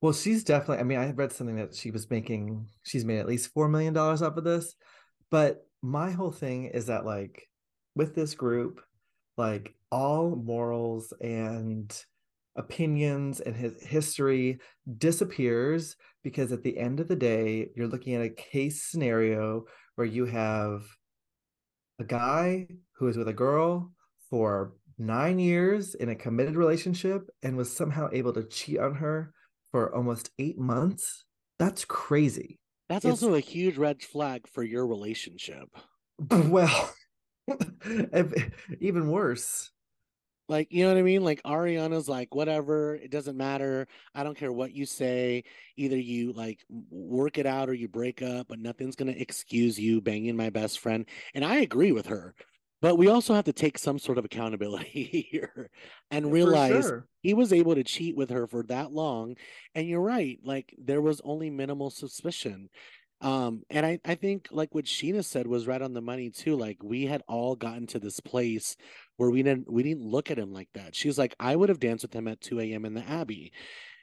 Well, 0.00 0.12
she's 0.12 0.44
definitely. 0.44 0.78
I 0.78 0.82
mean, 0.84 0.98
I 0.98 1.10
read 1.12 1.32
something 1.32 1.56
that 1.56 1.74
she 1.74 1.90
was 1.90 2.10
making. 2.10 2.68
She's 2.82 3.04
made 3.04 3.18
at 3.18 3.26
least 3.26 3.52
four 3.52 3.68
million 3.68 3.94
dollars 3.94 4.22
off 4.22 4.36
of 4.36 4.44
this. 4.44 4.74
But 5.30 5.66
my 5.82 6.10
whole 6.10 6.32
thing 6.32 6.66
is 6.66 6.86
that, 6.86 7.06
like, 7.06 7.48
with 7.96 8.14
this 8.14 8.34
group, 8.34 8.80
like 9.36 9.74
all 9.90 10.36
morals 10.36 11.12
and 11.20 11.94
opinions 12.56 13.40
and 13.40 13.56
his 13.56 13.82
history 13.82 14.58
disappears 14.98 15.96
because 16.22 16.52
at 16.52 16.62
the 16.62 16.78
end 16.78 17.00
of 17.00 17.08
the 17.08 17.16
day, 17.16 17.68
you're 17.76 17.88
looking 17.88 18.14
at 18.14 18.22
a 18.22 18.30
case 18.30 18.84
scenario 18.84 19.64
where 19.96 20.06
you 20.06 20.24
have 20.24 20.84
a 21.98 22.04
guy 22.04 22.66
who 22.96 23.08
is 23.08 23.16
with 23.16 23.28
a 23.28 23.32
girl 23.32 23.92
for 24.30 24.74
nine 24.98 25.38
years 25.38 25.94
in 25.94 26.08
a 26.08 26.14
committed 26.14 26.56
relationship 26.56 27.28
and 27.42 27.56
was 27.56 27.74
somehow 27.74 28.08
able 28.12 28.32
to 28.32 28.44
cheat 28.44 28.78
on 28.78 28.94
her 28.94 29.32
for 29.70 29.94
almost 29.94 30.30
eight 30.38 30.58
months. 30.58 31.24
That's 31.58 31.84
crazy. 31.84 32.58
That's 32.88 33.04
It's- 33.04 33.22
also 33.22 33.34
a 33.34 33.40
huge 33.40 33.76
red 33.76 34.02
flag 34.02 34.46
for 34.48 34.62
your 34.62 34.86
relationship. 34.86 35.68
Well, 36.30 36.92
even 38.80 39.08
worse. 39.08 39.70
Like, 40.48 40.68
you 40.70 40.84
know 40.84 40.90
what 40.90 40.98
I 40.98 41.02
mean? 41.02 41.24
Like 41.24 41.42
Ariana's 41.42 42.08
like, 42.08 42.34
whatever, 42.34 42.96
it 42.96 43.10
doesn't 43.10 43.36
matter. 43.36 43.88
I 44.14 44.24
don't 44.24 44.36
care 44.36 44.52
what 44.52 44.72
you 44.72 44.84
say. 44.84 45.44
Either 45.76 45.96
you 45.96 46.32
like 46.32 46.60
work 46.90 47.38
it 47.38 47.46
out 47.46 47.70
or 47.70 47.74
you 47.74 47.88
break 47.88 48.20
up, 48.20 48.48
but 48.48 48.58
nothing's 48.58 48.96
gonna 48.96 49.12
excuse 49.12 49.78
you 49.78 50.02
banging 50.02 50.36
my 50.36 50.50
best 50.50 50.80
friend. 50.80 51.06
And 51.34 51.44
I 51.44 51.56
agree 51.56 51.92
with 51.92 52.06
her. 52.06 52.34
But 52.82 52.98
we 52.98 53.08
also 53.08 53.32
have 53.32 53.46
to 53.46 53.52
take 53.54 53.78
some 53.78 53.98
sort 53.98 54.18
of 54.18 54.26
accountability 54.26 55.26
here 55.30 55.70
and 56.10 56.30
realize 56.30 56.84
sure. 56.84 57.08
he 57.22 57.32
was 57.32 57.50
able 57.50 57.74
to 57.74 57.82
cheat 57.82 58.14
with 58.14 58.28
her 58.28 58.46
for 58.46 58.62
that 58.64 58.92
long. 58.92 59.36
And 59.74 59.88
you're 59.88 60.02
right, 60.02 60.38
like 60.44 60.74
there 60.76 61.00
was 61.00 61.22
only 61.24 61.48
minimal 61.48 61.88
suspicion. 61.88 62.68
Um, 63.24 63.62
and 63.70 63.86
I, 63.86 63.98
I 64.04 64.16
think 64.16 64.48
like 64.50 64.74
what 64.74 64.84
Scheana 64.84 65.24
said 65.24 65.46
was 65.46 65.66
right 65.66 65.80
on 65.80 65.94
the 65.94 66.02
money 66.02 66.28
too. 66.28 66.56
Like 66.56 66.82
we 66.82 67.06
had 67.06 67.22
all 67.26 67.56
gotten 67.56 67.86
to 67.88 67.98
this 67.98 68.20
place 68.20 68.76
where 69.16 69.30
we 69.30 69.42
didn't 69.42 69.72
we 69.72 69.82
didn't 69.82 70.04
look 70.04 70.30
at 70.30 70.38
him 70.38 70.52
like 70.52 70.68
that. 70.74 70.94
She 70.94 71.08
was 71.08 71.16
like, 71.16 71.34
I 71.40 71.56
would 71.56 71.70
have 71.70 71.80
danced 71.80 72.02
with 72.04 72.14
him 72.14 72.28
at 72.28 72.42
2 72.42 72.60
a.m. 72.60 72.84
in 72.84 72.92
the 72.92 73.08
Abbey. 73.08 73.52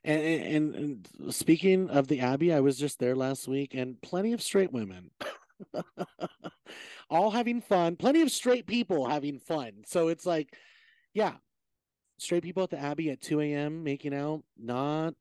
And, 0.03 0.23
and 0.23 0.75
and 0.75 1.35
speaking 1.35 1.91
of 1.91 2.07
the 2.07 2.21
Abbey, 2.21 2.51
I 2.51 2.61
was 2.61 2.79
just 2.79 2.97
there 2.97 3.15
last 3.15 3.47
week 3.47 3.75
and 3.75 4.01
plenty 4.01 4.33
of 4.33 4.41
straight 4.41 4.73
women. 4.73 5.11
all 7.11 7.29
having 7.29 7.61
fun, 7.61 7.97
plenty 7.97 8.21
of 8.21 8.31
straight 8.31 8.65
people 8.65 9.07
having 9.07 9.37
fun. 9.37 9.83
So 9.85 10.07
it's 10.07 10.25
like, 10.25 10.57
yeah, 11.13 11.33
straight 12.17 12.41
people 12.41 12.63
at 12.63 12.71
the 12.71 12.79
Abbey 12.79 13.11
at 13.11 13.21
2 13.21 13.39
a.m. 13.41 13.83
making 13.83 14.15
out, 14.15 14.41
not 14.57 15.13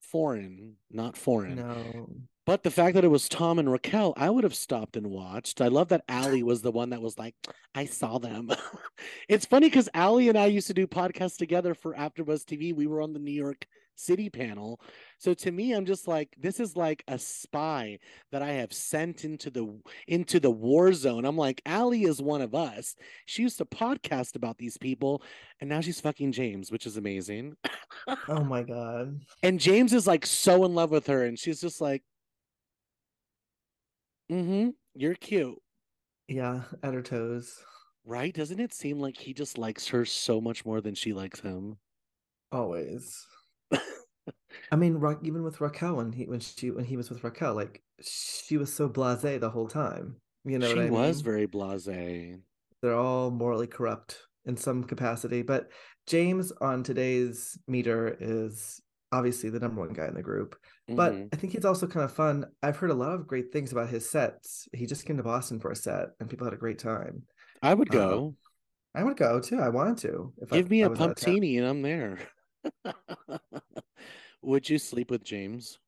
foreign, 0.00 0.76
not 0.92 1.16
foreign. 1.16 1.56
No. 1.56 2.08
But 2.48 2.62
the 2.62 2.70
fact 2.70 2.94
that 2.94 3.04
it 3.04 3.08
was 3.08 3.28
Tom 3.28 3.58
and 3.58 3.70
Raquel, 3.70 4.14
I 4.16 4.30
would 4.30 4.42
have 4.42 4.54
stopped 4.54 4.96
and 4.96 5.08
watched. 5.08 5.60
I 5.60 5.68
love 5.68 5.88
that 5.88 6.04
Allie 6.08 6.42
was 6.42 6.62
the 6.62 6.72
one 6.72 6.88
that 6.88 7.02
was 7.02 7.18
like, 7.18 7.34
I 7.74 7.84
saw 7.84 8.16
them. 8.16 8.50
it's 9.28 9.44
funny 9.44 9.66
because 9.66 9.90
Allie 9.92 10.30
and 10.30 10.38
I 10.38 10.46
used 10.46 10.68
to 10.68 10.72
do 10.72 10.86
podcasts 10.86 11.36
together 11.36 11.74
for 11.74 11.92
AfterBuzz 11.92 12.46
TV. 12.46 12.74
We 12.74 12.86
were 12.86 13.02
on 13.02 13.12
the 13.12 13.18
New 13.18 13.32
York 13.32 13.66
City 13.96 14.30
panel. 14.30 14.80
So 15.18 15.34
to 15.34 15.52
me, 15.52 15.74
I'm 15.74 15.84
just 15.84 16.08
like, 16.08 16.34
this 16.38 16.58
is 16.58 16.74
like 16.74 17.04
a 17.06 17.18
spy 17.18 17.98
that 18.32 18.40
I 18.40 18.52
have 18.52 18.72
sent 18.72 19.26
into 19.26 19.50
the 19.50 19.78
into 20.06 20.40
the 20.40 20.50
war 20.50 20.94
zone. 20.94 21.26
I'm 21.26 21.36
like, 21.36 21.60
Allie 21.66 22.04
is 22.04 22.22
one 22.22 22.40
of 22.40 22.54
us. 22.54 22.96
She 23.26 23.42
used 23.42 23.58
to 23.58 23.66
podcast 23.66 24.36
about 24.36 24.56
these 24.56 24.78
people, 24.78 25.22
and 25.60 25.68
now 25.68 25.82
she's 25.82 26.00
fucking 26.00 26.32
James, 26.32 26.72
which 26.72 26.86
is 26.86 26.96
amazing. 26.96 27.58
oh 28.26 28.42
my 28.42 28.62
god. 28.62 29.20
And 29.42 29.60
James 29.60 29.92
is 29.92 30.06
like 30.06 30.24
so 30.24 30.64
in 30.64 30.74
love 30.74 30.90
with 30.90 31.08
her, 31.08 31.26
and 31.26 31.38
she's 31.38 31.60
just 31.60 31.82
like, 31.82 32.02
Mm-hmm. 34.30 34.70
You're 34.94 35.14
cute. 35.14 35.58
Yeah, 36.28 36.62
at 36.82 36.94
her 36.94 37.02
toes. 37.02 37.58
Right? 38.04 38.34
Doesn't 38.34 38.60
it 38.60 38.72
seem 38.74 38.98
like 38.98 39.16
he 39.16 39.32
just 39.32 39.58
likes 39.58 39.88
her 39.88 40.04
so 40.04 40.40
much 40.40 40.64
more 40.64 40.80
than 40.80 40.94
she 40.94 41.12
likes 41.12 41.40
him? 41.40 41.78
Always. 42.52 43.26
I 43.72 44.76
mean, 44.76 45.02
even 45.22 45.42
with 45.42 45.60
Raquel 45.60 45.96
when 45.96 46.12
he 46.12 46.26
when 46.26 46.40
she 46.40 46.70
when 46.70 46.84
he 46.84 46.96
was 46.96 47.10
with 47.10 47.24
Raquel, 47.24 47.54
like 47.54 47.82
she 48.02 48.56
was 48.56 48.72
so 48.72 48.88
blasé 48.88 49.40
the 49.40 49.50
whole 49.50 49.68
time. 49.68 50.16
You 50.44 50.58
know, 50.58 50.72
she 50.72 50.80
I 50.80 50.90
was 50.90 51.16
mean? 51.16 51.24
very 51.24 51.46
blasé. 51.46 52.40
They're 52.82 52.94
all 52.94 53.30
morally 53.30 53.66
corrupt 53.66 54.18
in 54.46 54.56
some 54.56 54.84
capacity, 54.84 55.42
but 55.42 55.68
James 56.06 56.52
on 56.60 56.82
today's 56.82 57.58
meter 57.66 58.16
is 58.20 58.80
obviously 59.12 59.50
the 59.50 59.60
number 59.60 59.80
one 59.80 59.92
guy 59.92 60.06
in 60.06 60.14
the 60.14 60.22
group. 60.22 60.56
But 60.88 61.12
Mhm. 61.12 61.32
I 61.32 61.36
think 61.36 61.52
he's 61.52 61.64
also 61.64 61.86
kind 61.86 62.04
of 62.04 62.12
fun. 62.12 62.46
I've 62.62 62.76
heard 62.78 62.90
a 62.90 62.94
lot 62.94 63.12
of 63.14 63.26
great 63.26 63.52
things 63.52 63.72
about 63.72 63.88
his 63.90 64.08
sets. 64.08 64.68
He 64.72 64.86
just 64.86 65.04
came 65.04 65.16
to 65.18 65.22
Boston 65.22 65.60
for 65.60 65.70
a 65.70 65.76
set, 65.76 66.10
and 66.20 66.28
people 66.30 66.46
had 66.46 66.54
a 66.54 66.58
great 66.58 66.78
time. 66.78 67.26
I 67.62 67.74
would 67.74 67.90
Uh, 67.90 67.92
go. 67.92 68.36
I 68.94 69.04
would 69.04 69.16
go 69.16 69.40
too. 69.40 69.60
I 69.60 69.68
wanted 69.70 69.98
to. 69.98 70.34
If 70.38 70.50
Give 70.50 70.66
I, 70.66 70.68
me 70.68 70.82
I 70.82 70.86
a 70.86 70.90
was 70.90 71.00
out 71.00 71.10
of 71.10 71.16
town. 71.16 71.34
pumptini 71.34 71.58
and 71.58 71.66
I'm 71.66 71.82
there. 71.82 72.18
would 74.42 74.68
you 74.68 74.78
sleep 74.78 75.10
with 75.10 75.24
James? 75.24 75.78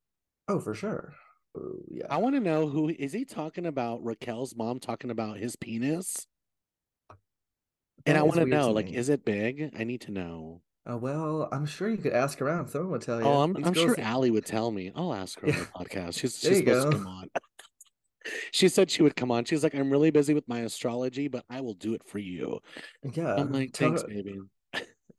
Oh, 0.48 0.60
for 0.60 0.74
sure. 0.74 1.14
Oh, 1.56 1.82
yeah. 1.88 2.10
I 2.10 2.18
want 2.18 2.34
to 2.34 2.40
know 2.40 2.68
who 2.68 2.88
is 2.90 3.12
he 3.12 3.24
talking 3.24 3.66
about 3.66 4.02
Raquel's 4.04 4.54
mom 4.56 4.80
talking 4.80 5.10
about 5.10 5.38
his 5.38 5.56
penis? 5.56 6.26
And 8.06 8.16
I 8.18 8.22
want 8.22 8.40
to 8.40 8.46
know, 8.46 8.72
like, 8.72 8.90
is 8.90 9.08
it 9.08 9.24
big? 9.24 9.74
I 9.78 9.84
need 9.84 10.02
to 10.02 10.10
know. 10.10 10.62
Uh, 10.88 10.96
well, 10.96 11.48
I'm 11.52 11.66
sure 11.66 11.90
you 11.90 11.98
could 11.98 12.12
ask 12.12 12.40
around. 12.40 12.68
Someone 12.68 12.92
would 12.92 13.02
tell 13.02 13.20
you. 13.20 13.26
Oh, 13.26 13.42
I'm, 13.42 13.52
These 13.52 13.66
I'm 13.66 13.74
sure 13.74 14.00
Allie 14.00 14.30
would 14.30 14.46
tell 14.46 14.70
me. 14.70 14.90
I'll 14.94 15.12
ask 15.12 15.38
her 15.40 15.48
on 15.48 15.52
the 15.58 15.66
podcast. 15.66 16.18
She's, 16.18 16.40
There 16.40 16.52
she's 16.52 16.60
you 16.62 16.66
supposed 16.66 16.90
to 16.92 16.96
go. 16.96 17.04
come 17.04 17.06
on. 17.06 17.28
she 18.52 18.68
said 18.68 18.90
she 18.90 19.02
would 19.02 19.14
come 19.16 19.30
on. 19.30 19.44
She's 19.44 19.62
like, 19.62 19.74
I'm 19.74 19.90
really 19.90 20.10
busy 20.10 20.32
with 20.34 20.48
my 20.48 20.60
astrology, 20.60 21.28
but 21.28 21.44
I 21.50 21.60
will 21.60 21.74
do 21.74 21.94
it 21.94 22.02
for 22.06 22.18
you. 22.18 22.60
Yeah. 23.12 23.34
I'm 23.34 23.52
like, 23.52 23.72
tell 23.72 23.88
thanks, 23.88 24.02
her- 24.02 24.08
baby. 24.08 24.38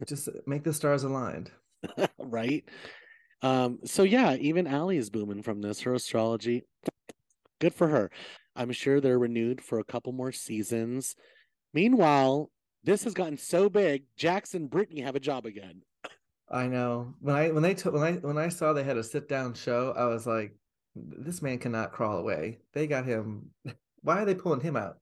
Just 0.07 0.29
make 0.47 0.63
the 0.63 0.73
stars 0.73 1.03
aligned. 1.03 1.51
right? 2.17 2.63
Um, 3.43 3.79
so 3.85 4.03
yeah, 4.03 4.35
even 4.35 4.65
Allie 4.67 4.97
is 4.97 5.09
booming 5.11 5.43
from 5.43 5.61
this. 5.61 5.81
Her 5.81 5.93
astrology, 5.93 6.63
good 7.59 7.73
for 7.73 7.87
her. 7.87 8.09
I'm 8.55 8.71
sure 8.71 8.99
they're 8.99 9.19
renewed 9.19 9.61
for 9.61 9.79
a 9.79 9.83
couple 9.83 10.11
more 10.11 10.31
seasons. 10.31 11.15
Meanwhile, 11.73 12.49
this 12.83 13.03
has 13.03 13.13
gotten 13.13 13.37
so 13.37 13.69
big, 13.69 14.03
Jax 14.15 14.53
and 14.53 14.69
Brittany 14.69 15.01
have 15.01 15.15
a 15.15 15.19
job 15.19 15.45
again. 15.45 15.81
I 16.49 16.67
know. 16.67 17.13
When 17.19 17.35
I 17.35 17.51
when 17.51 17.63
they 17.63 17.73
took 17.73 17.93
when 17.93 18.03
I 18.03 18.13
when 18.13 18.37
I 18.37 18.49
saw 18.49 18.73
they 18.73 18.83
had 18.83 18.97
a 18.97 19.03
sit 19.03 19.29
down 19.29 19.53
show, 19.53 19.93
I 19.95 20.05
was 20.05 20.27
like, 20.27 20.53
this 20.95 21.41
man 21.41 21.59
cannot 21.59 21.91
crawl 21.93 22.17
away. 22.17 22.59
They 22.73 22.87
got 22.87 23.05
him. 23.05 23.51
Why 24.01 24.21
are 24.21 24.25
they 24.25 24.35
pulling 24.35 24.61
him 24.61 24.75
out? 24.75 24.97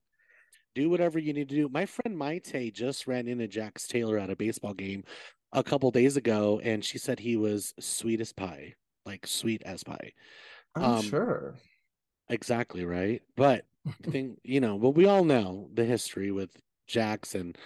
Do 0.76 0.90
whatever 0.90 1.18
you 1.18 1.34
need 1.34 1.50
to 1.50 1.56
do. 1.56 1.70
My 1.70 1.86
friend 1.86 2.16
Maite 2.16 2.74
just 2.74 3.08
ran 3.08 3.28
into 3.28 3.48
Jax 3.48 3.88
Taylor 3.88 4.20
at 4.20 4.30
a 4.30 4.36
baseball 4.36 4.74
game 4.74 5.04
a 5.52 5.64
couple 5.64 5.90
days 5.90 6.16
ago, 6.18 6.60
and 6.64 6.86
she 6.86 6.98
said 7.00 7.20
he 7.20 7.38
was 7.38 7.74
sweet 7.80 8.22
as 8.22 8.34
pie, 8.34 8.76
like 9.06 9.26
sweet 9.26 9.64
as 9.66 9.84
pie. 9.84 10.12
I'm 10.76 10.84
Um, 10.84 11.02
sure. 11.02 11.56
Exactly 12.30 12.86
right. 12.86 13.22
But 13.36 13.66
I 13.88 14.12
think, 14.12 14.40
you 14.44 14.60
know, 14.62 14.78
but 14.78 14.92
we 14.92 15.06
all 15.08 15.24
know 15.24 15.70
the 15.74 15.86
history 15.86 16.32
with 16.32 16.52
Jax 16.90 17.36
and 17.36 17.58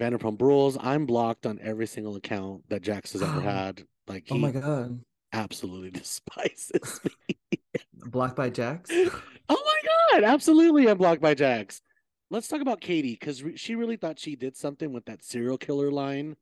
Vanderpump 0.00 0.40
Rules. 0.42 0.76
I'm 0.80 1.06
blocked 1.06 1.46
on 1.46 1.58
every 1.62 1.86
single 1.86 2.16
account 2.16 2.68
that 2.68 2.82
Jax 2.82 3.12
has 3.12 3.22
ever 3.22 3.40
had. 3.40 3.84
Like 4.06 4.24
Oh 4.30 4.34
he 4.34 4.40
my 4.40 4.50
god. 4.50 5.00
absolutely 5.32 5.90
despises 6.00 7.00
me. 7.04 7.60
Blocked 8.06 8.36
by 8.36 8.50
Jax. 8.50 8.90
oh 8.92 9.10
my 9.48 10.20
god, 10.20 10.24
absolutely 10.24 10.88
I'm 10.88 10.98
blocked 10.98 11.22
by 11.22 11.34
Jax. 11.34 11.80
Let's 12.30 12.48
talk 12.48 12.60
about 12.60 12.80
Katie 12.80 13.16
because 13.18 13.42
re- 13.42 13.56
she 13.56 13.76
really 13.76 13.96
thought 13.96 14.18
she 14.18 14.34
did 14.36 14.56
something 14.56 14.92
with 14.92 15.04
that 15.06 15.24
serial 15.24 15.56
killer 15.56 15.90
line. 15.90 16.36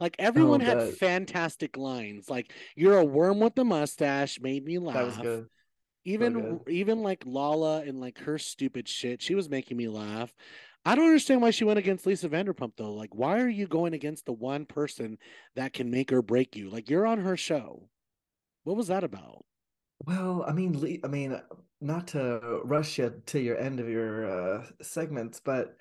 Like 0.00 0.16
everyone 0.18 0.60
had 0.60 0.78
oh, 0.78 0.86
good. 0.86 0.96
fantastic 0.98 1.76
lines. 1.76 2.28
Like 2.28 2.52
you're 2.74 2.98
a 2.98 3.04
worm 3.04 3.40
with 3.40 3.56
a 3.58 3.64
mustache, 3.64 4.40
made 4.40 4.64
me 4.64 4.78
laugh. 4.78 4.94
That 4.94 5.06
was 5.06 5.16
good. 5.18 5.46
Even 6.04 6.58
good. 6.64 6.68
even 6.68 7.02
like 7.02 7.22
Lala 7.26 7.82
and 7.82 8.00
like 8.00 8.18
her 8.18 8.38
stupid 8.38 8.88
shit, 8.88 9.22
she 9.22 9.34
was 9.34 9.48
making 9.48 9.76
me 9.76 9.88
laugh. 9.88 10.32
I 10.86 10.94
don't 10.94 11.06
understand 11.06 11.42
why 11.42 11.50
she 11.50 11.64
went 11.64 11.80
against 11.80 12.06
Lisa 12.06 12.28
Vanderpump 12.28 12.72
though. 12.76 12.92
Like, 12.94 13.14
why 13.14 13.40
are 13.40 13.48
you 13.48 13.66
going 13.66 13.92
against 13.92 14.24
the 14.24 14.32
one 14.32 14.64
person 14.66 15.18
that 15.56 15.72
can 15.72 15.90
make 15.90 16.12
or 16.12 16.22
break 16.22 16.54
you? 16.56 16.70
Like, 16.70 16.88
you're 16.88 17.06
on 17.06 17.18
her 17.18 17.36
show. 17.36 17.88
What 18.62 18.76
was 18.76 18.86
that 18.86 19.02
about? 19.04 19.44
Well, 20.06 20.44
I 20.46 20.52
mean, 20.52 21.00
I 21.04 21.08
mean, 21.08 21.40
not 21.80 22.06
to 22.08 22.60
rush 22.64 22.98
you 22.98 23.20
to 23.26 23.40
your 23.40 23.58
end 23.58 23.80
of 23.80 23.88
your 23.88 24.26
uh, 24.30 24.66
segments, 24.80 25.40
but 25.40 25.76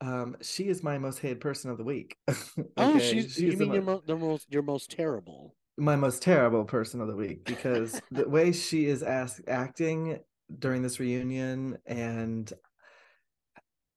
um, 0.00 0.36
she 0.42 0.68
is 0.68 0.82
my 0.82 0.98
most 0.98 1.20
hated 1.20 1.40
person 1.40 1.70
of 1.70 1.78
the 1.78 1.84
week. 1.84 2.16
Oh, 2.76 2.94
Okay, 2.94 2.98
she's 2.98 3.40
you 3.40 3.52
the 3.52 3.56
mean 3.56 3.72
your 3.72 3.82
mo- 3.82 3.94
mo- 3.94 4.02
the 4.06 4.16
most 4.16 4.46
your 4.52 4.62
most 4.62 4.90
terrible. 4.90 5.54
my 5.78 5.96
most 5.96 6.22
terrible 6.22 6.64
person 6.64 7.00
of 7.00 7.08
the 7.08 7.16
week 7.16 7.44
because 7.44 8.00
the 8.10 8.28
way 8.28 8.52
she 8.52 8.86
is 8.86 9.02
ask, 9.02 9.40
acting 9.48 10.18
during 10.58 10.82
this 10.82 11.00
reunion 11.00 11.78
and 11.86 12.52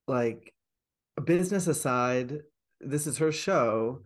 like 0.08 0.53
business 1.22 1.68
aside, 1.68 2.40
this 2.80 3.08
is 3.08 3.18
her 3.18 3.32
show 3.32 4.02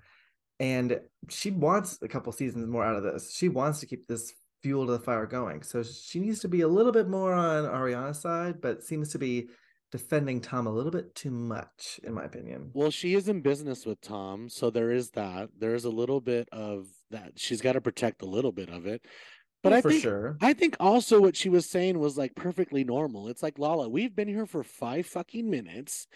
and 0.60 1.00
she 1.30 1.52
wants 1.52 2.00
a 2.02 2.08
couple 2.08 2.32
seasons 2.32 2.68
more 2.68 2.84
out 2.84 2.96
of 2.96 3.04
this. 3.04 3.34
She 3.36 3.50
wants 3.50 3.80
to 3.80 3.86
keep 3.86 4.08
this 4.08 4.34
fuel 4.64 4.86
to 4.88 4.94
the 4.94 5.00
fire 5.00 5.26
going. 5.26 5.62
So 5.62 5.84
she 5.84 6.20
needs 6.20 6.40
to 6.40 6.48
be 6.48 6.62
a 6.62 6.68
little 6.68 6.92
bit 6.92 7.08
more 7.08 7.34
on 7.34 7.66
Ariana's 7.66 8.20
side, 8.20 8.60
but 8.62 8.84
seems 8.84 9.10
to 9.10 9.20
be 9.20 9.50
defending 9.92 10.42
Tom 10.42 10.68
a 10.68 10.72
little 10.72 10.92
bit 10.92 11.14
too 11.16 11.32
much, 11.32 12.00
in 12.04 12.14
my 12.14 12.24
opinion. 12.24 12.72
Well, 12.74 12.92
she 12.92 13.14
is 13.14 13.30
in 13.30 13.42
business 13.42 13.86
with 13.86 14.02
Tom, 14.02 14.50
so 14.50 14.70
there 14.70 14.92
is 14.92 15.12
that. 15.12 15.50
There's 15.58 15.86
a 15.86 15.90
little 15.90 16.20
bit 16.20 16.50
of 16.52 16.88
that. 17.12 17.34
She's 17.36 17.62
got 17.62 17.74
to 17.74 17.82
protect 17.82 18.22
a 18.22 18.28
little 18.28 18.52
bit 18.52 18.70
of 18.70 18.86
it. 18.86 19.06
But 19.64 19.74
Oh, 19.74 19.76
I 19.78 19.82
for 19.82 19.90
think 19.90 20.02
sure. 20.02 20.38
I 20.42 20.54
think 20.54 20.76
also 20.80 21.22
what 21.22 21.36
she 21.36 21.50
was 21.50 21.70
saying 21.70 22.00
was 22.00 22.18
like 22.18 22.36
perfectly 22.36 22.84
normal. 22.84 23.28
It's 23.28 23.44
like 23.44 23.60
Lala, 23.60 23.90
we've 23.90 24.16
been 24.16 24.28
here 24.28 24.46
for 24.46 24.64
five 24.64 25.06
fucking 25.06 25.50
minutes 25.50 26.08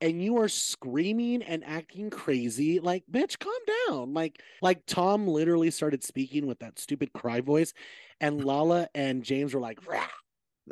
and 0.00 0.22
you 0.22 0.38
are 0.38 0.48
screaming 0.48 1.42
and 1.42 1.64
acting 1.64 2.10
crazy. 2.10 2.80
Like, 2.80 3.04
bitch, 3.10 3.38
calm 3.38 3.52
down. 3.88 4.14
Like, 4.14 4.42
like 4.62 4.84
Tom 4.86 5.26
literally 5.28 5.70
started 5.70 6.02
speaking 6.02 6.46
with 6.46 6.58
that 6.60 6.78
stupid 6.78 7.12
cry 7.12 7.40
voice, 7.40 7.72
and 8.20 8.44
Lala 8.44 8.88
and 8.94 9.22
James 9.22 9.54
were 9.54 9.60
like, 9.60 9.86
"Rah." 9.86 10.06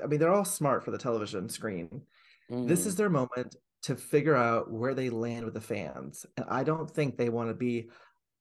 I 0.02 0.06
mean, 0.06 0.20
they're 0.20 0.32
all 0.32 0.44
smart 0.44 0.85
for 0.85 0.90
the 0.90 0.99
television 0.99 1.49
screen. 1.49 2.02
This 2.50 2.85
Mm. 2.85 2.87
is 2.87 2.97
their 2.97 3.11
moment 3.11 3.56
to 3.82 3.94
figure 3.94 4.35
out 4.35 4.70
where 4.73 4.94
they 4.94 5.11
land 5.11 5.44
with 5.44 5.54
the 5.54 5.61
fans. 5.61 6.25
And 6.37 6.47
I 6.49 6.64
don't 6.64 6.90
think 6.90 7.16
they 7.16 7.28
want 7.28 7.49
to 7.50 7.54
be 7.54 7.90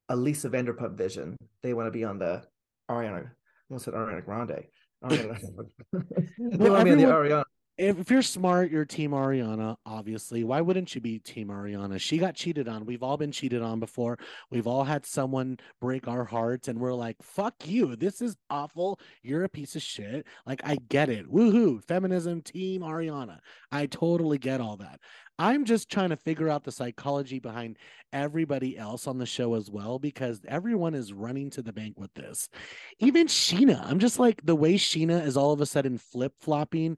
a 0.10 0.16
Lisa 0.16 0.50
Vanderpump 0.50 0.96
vision. 0.98 1.36
They 1.62 1.74
want 1.74 1.88
to 1.88 1.92
be 1.92 2.04
on 2.04 2.18
the 2.18 2.44
Ariana. 2.90 3.26
I 3.26 3.30
almost 3.70 3.86
said 3.86 3.94
Ariana 3.94 4.24
Grande. 4.24 4.64
Ariana. 5.04 5.40
they 5.94 6.58
Well, 6.58 6.72
want 6.74 6.80
to 6.80 6.84
be 6.86 6.92
on 6.92 6.98
the 6.98 7.04
Ariana. 7.04 7.44
If, 7.78 8.10
you're 8.10 8.24
smart, 8.24 8.72
you're 8.72 8.86
Team 8.86 9.12
Ariana, 9.12 9.76
obviously. 9.86 10.44
Why 10.44 10.62
wouldn't 10.62 10.96
you 10.96 11.02
be 11.02 11.20
Team 11.20 11.50
Ariana? 11.50 12.02
She 12.02 12.18
got 12.18 12.34
cheated 12.34 12.68
on. 12.68 12.88
We've 12.88 13.04
all 13.04 13.18
been 13.18 13.32
cheated 13.32 13.62
on 13.62 13.80
before. 13.80 14.18
We've 14.50 14.66
all 14.66 14.84
had 14.84 15.06
someone 15.06 15.60
break 15.80 16.08
our 16.08 16.24
hearts, 16.24 16.68
and 16.68 16.80
we're 16.80 16.96
like, 16.96 17.18
fuck 17.22 17.54
you. 17.66 17.96
This 17.96 18.20
is 18.20 18.36
awful. 18.50 19.00
You're 19.22 19.44
a 19.44 19.50
piece 19.50 19.76
of 19.76 19.84
shit. 19.84 20.26
Like, 20.48 20.62
I 20.64 20.78
get 20.90 21.10
it. 21.10 21.32
Woohoo. 21.32 21.84
Feminism, 21.84 22.42
Team 22.42 22.82
Ariana. 22.82 23.38
I 23.72 23.86
totally 23.86 24.40
get 24.40 24.60
all 24.60 24.78
that. 24.78 25.00
I'm 25.38 25.64
just 25.64 25.92
trying 25.92 26.10
to 26.10 26.18
figure 26.18 26.50
out 26.50 26.64
the 26.64 26.72
psychology 26.72 27.38
behind 27.38 27.78
everybody 28.12 28.76
else 28.76 29.06
on 29.06 29.20
the 29.20 29.28
show 29.28 29.54
as 29.54 29.70
well, 29.70 30.00
because 30.00 30.42
everyone 30.48 30.96
is 30.96 31.14
running 31.14 31.52
to 31.52 31.62
the 31.62 31.74
bank 31.74 31.94
with 32.00 32.12
this. 32.16 32.50
Even 32.98 33.28
Scheana. 33.28 33.86
I'm 33.86 34.00
just 34.00 34.18
like, 34.18 34.42
the 34.44 34.56
way 34.56 34.80
Scheana 34.80 35.24
is 35.24 35.38
all 35.38 35.52
of 35.52 35.62
a 35.62 35.68
sudden 35.68 36.00
flip 36.00 36.34
flopping 36.42 36.98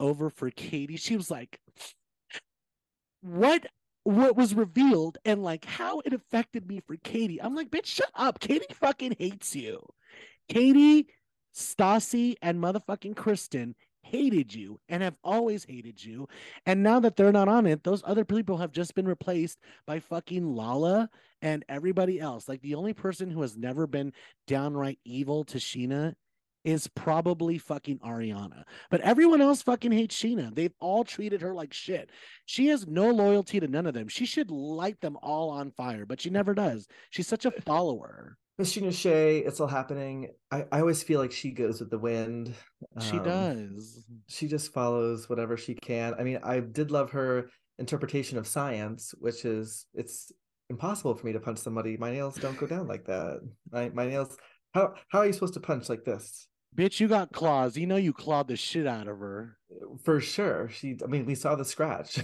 over 0.00 0.30
for 0.30 0.50
Katie. 0.50 0.96
She 0.96 1.16
was 1.16 1.30
like, 1.30 1.60
what 3.20 3.66
what 4.04 4.34
was 4.34 4.54
revealed 4.54 5.18
and 5.26 5.42
like 5.42 5.64
how 5.66 6.00
it 6.00 6.14
affected 6.14 6.66
me 6.66 6.80
for 6.86 6.96
Katie. 6.96 7.40
I'm 7.40 7.54
like, 7.54 7.70
bitch, 7.70 7.86
shut 7.86 8.10
up. 8.14 8.40
Katie 8.40 8.64
fucking 8.74 9.16
hates 9.18 9.54
you. 9.54 9.86
Katie 10.48 11.06
Stassi 11.54 12.34
and 12.40 12.58
motherfucking 12.58 13.14
Kristen 13.14 13.74
hated 14.02 14.54
you 14.54 14.80
and 14.88 15.02
have 15.02 15.18
always 15.22 15.64
hated 15.64 16.02
you. 16.02 16.28
And 16.64 16.82
now 16.82 17.00
that 17.00 17.16
they're 17.16 17.30
not 17.30 17.48
on 17.48 17.66
it, 17.66 17.84
those 17.84 18.02
other 18.04 18.24
people 18.24 18.56
have 18.56 18.72
just 18.72 18.94
been 18.94 19.06
replaced 19.06 19.58
by 19.86 20.00
fucking 20.00 20.46
Lala 20.46 21.10
and 21.42 21.64
everybody 21.68 22.18
else. 22.18 22.48
Like 22.48 22.62
the 22.62 22.74
only 22.74 22.94
person 22.94 23.30
who 23.30 23.42
has 23.42 23.56
never 23.56 23.86
been 23.86 24.12
downright 24.46 24.98
evil 25.04 25.44
to 25.44 25.58
Scheana 25.58 26.14
is 26.64 26.86
probably 26.88 27.58
fucking 27.58 27.98
Ariana. 28.00 28.64
But 28.90 29.00
everyone 29.00 29.40
else 29.40 29.62
fucking 29.62 29.92
hates 29.92 30.16
Scheana. 30.20 30.54
They've 30.54 30.74
all 30.80 31.04
treated 31.04 31.40
her 31.42 31.54
like 31.54 31.72
shit. 31.72 32.10
She 32.46 32.66
has 32.68 32.86
no 32.86 33.10
loyalty 33.10 33.60
to 33.60 33.68
none 33.68 33.86
of 33.86 33.94
them. 33.94 34.08
She 34.08 34.26
should 34.26 34.50
light 34.50 35.00
them 35.00 35.16
all 35.22 35.50
on 35.50 35.70
fire, 35.72 36.06
but 36.06 36.20
she 36.20 36.30
never 36.30 36.54
does. 36.54 36.86
She's 37.10 37.26
such 37.28 37.44
a 37.44 37.50
follower. 37.50 38.36
Miss 38.58 38.74
Scheana 38.76 38.92
Shay, 38.92 39.38
it's 39.38 39.58
all 39.58 39.66
happening. 39.66 40.28
I, 40.50 40.66
I 40.70 40.80
always 40.80 41.02
feel 41.02 41.18
like 41.18 41.32
she 41.32 41.50
goes 41.50 41.80
with 41.80 41.88
the 41.90 41.98
wind. 41.98 42.54
She 43.00 43.16
Um, 43.16 43.24
does. 43.24 44.04
She 44.28 44.48
just 44.48 44.72
follows 44.72 45.30
whatever 45.30 45.56
she 45.56 45.74
can. 45.74 46.14
I 46.18 46.24
mean, 46.24 46.40
I 46.42 46.60
did 46.60 46.90
love 46.90 47.10
her 47.12 47.48
interpretation 47.78 48.36
of 48.36 48.46
science, 48.46 49.14
which 49.18 49.46
is 49.46 49.86
it's 49.94 50.30
impossible 50.68 51.14
for 51.14 51.26
me 51.26 51.32
to 51.32 51.40
punch 51.40 51.58
somebody. 51.58 51.96
My 51.96 52.10
nails 52.10 52.36
don't 52.36 52.58
go 52.58 52.66
down 52.66 52.86
like 52.86 53.06
that. 53.06 53.40
My 53.72 53.88
my 53.88 54.06
nails. 54.06 54.36
How 54.74 54.92
how 55.08 55.20
are 55.20 55.26
you 55.26 55.32
supposed 55.32 55.54
to 55.54 55.60
punch 55.60 55.88
like 55.88 56.04
this? 56.04 56.46
Bitch, 56.76 57.00
you 57.00 57.08
got 57.08 57.32
claws. 57.32 57.76
You 57.76 57.86
know 57.86 57.96
you 57.96 58.12
clawed 58.12 58.48
the 58.48 58.56
shit 58.56 58.86
out 58.86 59.08
of 59.08 59.18
her. 59.18 59.56
For 60.02 60.20
sure. 60.20 60.68
She. 60.68 60.96
I 61.02 61.06
mean, 61.06 61.26
we 61.26 61.34
saw 61.34 61.56
the 61.56 61.64
scratch. 61.64 62.20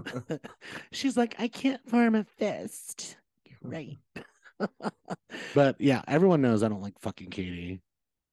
She's 0.92 1.16
like, 1.16 1.34
I 1.38 1.48
can't 1.48 1.86
form 1.88 2.14
a 2.14 2.24
fist. 2.24 3.16
You're 3.44 3.58
right. 3.70 3.98
but 5.54 5.76
yeah, 5.80 6.02
everyone 6.08 6.40
knows 6.40 6.62
I 6.62 6.68
don't 6.68 6.82
like 6.82 6.98
fucking 7.00 7.30
Katie. 7.30 7.80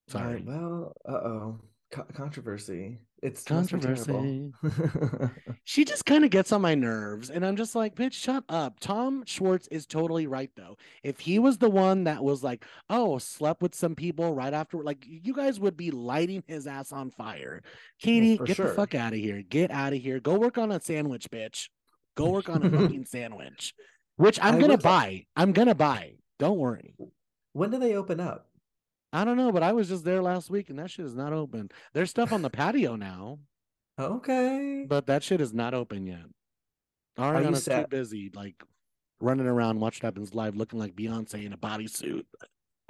Sorry. 0.08 0.36
Right, 0.36 0.46
well, 0.46 0.94
uh 1.08 1.12
oh, 1.12 1.60
Co- 1.91 2.05
controversy. 2.13 3.00
It's 3.25 3.44
Controversy. 3.44 4.51
She 5.67 5.84
just 5.84 6.05
kind 6.05 6.24
of 6.24 6.29
gets 6.29 6.51
on 6.51 6.62
my 6.62 6.75
nerves, 6.75 7.32
and 7.32 7.44
I'm 7.44 7.55
just 7.55 7.74
like, 7.74 7.96
bitch, 7.96 8.13
shut 8.13 8.44
up. 8.50 8.79
Tom 8.79 9.24
Schwartz 9.25 9.67
is 9.70 9.88
totally 9.88 10.27
right, 10.27 10.51
though. 10.55 10.77
If 11.03 11.20
he 11.20 11.39
was 11.39 11.58
the 11.58 11.70
one 11.72 12.03
that 12.03 12.24
was 12.24 12.44
like, 12.44 12.63
oh, 12.88 13.17
slept 13.17 13.63
with 13.63 13.74
some 13.74 13.96
people 13.96 14.36
right 14.36 14.53
after, 14.53 14.77
like, 14.84 15.03
you 15.08 15.34
guys 15.34 15.60
would 15.60 15.75
be 15.75 15.89
lighting 15.89 16.44
his 16.46 16.67
ass 16.67 16.91
on 16.91 17.10
fire. 17.10 17.63
Oh, 17.65 17.70
Katie, 18.00 18.38
for 18.38 18.46
get 18.46 18.58
sure. 18.58 18.67
the 18.67 18.74
fuck 18.75 18.94
out 18.94 19.13
of 19.13 19.20
here. 19.20 19.41
Get 19.41 19.72
out 19.72 19.94
of 19.94 20.00
here. 20.00 20.20
Go 20.20 20.38
work 20.38 20.60
on 20.60 20.72
a 20.72 20.79
sandwich, 20.79 21.27
bitch. 21.32 21.70
Go 22.15 22.29
work 22.29 22.48
on 22.48 22.63
a 22.63 22.70
fucking 22.70 23.05
sandwich, 23.10 23.74
which 24.17 24.39
I'm 24.39 24.55
I 24.55 24.60
gonna 24.60 24.74
would 24.74 24.84
like- 24.84 25.01
buy. 25.01 25.25
I'm 25.36 25.51
gonna 25.51 25.75
buy. 25.75 26.13
Don't 26.38 26.60
worry. 26.60 26.94
when 27.53 27.72
do 27.72 27.79
they 27.79 27.96
open 27.96 28.20
up? 28.20 28.48
I 29.16 29.24
don't 29.24 29.38
know, 29.38 29.54
but 29.54 29.64
I 29.64 29.72
was 29.72 29.88
just 29.88 30.04
there 30.04 30.22
last 30.22 30.50
week, 30.50 30.70
and 30.70 30.78
that 30.78 30.92
shit 30.92 31.06
is 31.06 31.16
not 31.16 31.32
open. 31.32 31.70
There's 31.94 32.10
stuff 32.10 32.34
on 32.34 32.42
the 32.42 32.50
patio 32.50 32.96
now. 32.96 33.40
Okay. 33.98 34.86
but 34.90 35.08
that 35.08 35.24
shit 35.24 35.40
is 35.40 35.54
not 35.54 35.74
open 35.74 36.06
yet. 36.06 36.26
Ariana's 37.18 37.64
too 37.64 37.86
busy, 37.90 38.30
like 38.36 38.62
running 39.22 39.48
around 39.48 39.80
Watch 39.80 40.04
What 40.04 40.08
Happens 40.08 40.34
Live, 40.36 40.58
looking 40.58 40.80
like 40.80 40.98
Beyonce 40.98 41.46
in 41.46 41.54
a 41.54 41.58
bodysuit. 41.58 42.26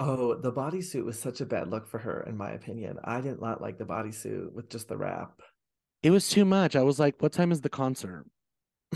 Oh, 0.00 0.34
the 0.34 0.52
bodysuit 0.52 1.04
was 1.04 1.16
such 1.16 1.40
a 1.40 1.46
bad 1.46 1.70
look 1.70 1.86
for 1.86 1.98
her, 1.98 2.24
in 2.28 2.36
my 2.36 2.50
opinion. 2.50 2.98
I 3.04 3.20
did 3.20 3.40
not 3.40 3.62
like 3.62 3.78
the 3.78 3.84
bodysuit 3.84 4.52
with 4.52 4.68
just 4.68 4.88
the 4.88 4.96
wrap. 4.96 5.40
It 6.02 6.10
was 6.10 6.28
too 6.28 6.44
much. 6.44 6.74
I 6.74 6.82
was 6.82 6.98
like, 6.98 7.22
"What 7.22 7.32
time 7.32 7.52
is 7.52 7.60
the 7.60 7.68
concert?" 7.68 8.26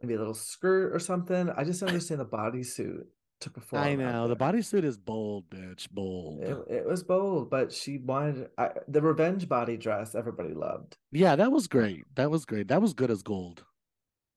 Maybe 0.00 0.14
a 0.14 0.18
little 0.18 0.32
skirt 0.32 0.94
or 0.94 0.98
something. 0.98 1.50
I 1.50 1.64
just 1.64 1.80
don't 1.80 1.90
understand 1.90 2.22
the 2.22 2.24
bodysuit 2.24 3.02
to 3.42 3.50
perform. 3.50 3.82
I 3.82 3.94
know 3.94 4.28
the 4.28 4.36
bodysuit 4.36 4.84
is 4.84 4.98
bold, 4.98 5.48
bitch, 5.50 5.90
bold. 5.90 6.42
It, 6.42 6.56
it 6.68 6.86
was 6.86 7.02
bold, 7.02 7.50
but 7.50 7.72
she 7.72 7.98
wanted 7.98 8.48
I, 8.58 8.70
the 8.88 9.02
revenge 9.02 9.48
body 9.48 9.76
dress. 9.76 10.14
Everybody 10.14 10.54
loved. 10.54 10.96
Yeah, 11.10 11.36
that 11.36 11.52
was 11.52 11.68
great. 11.68 12.04
That 12.16 12.30
was 12.30 12.44
great. 12.44 12.68
That 12.68 12.82
was 12.82 12.94
good 12.94 13.10
as 13.10 13.22
gold. 13.22 13.64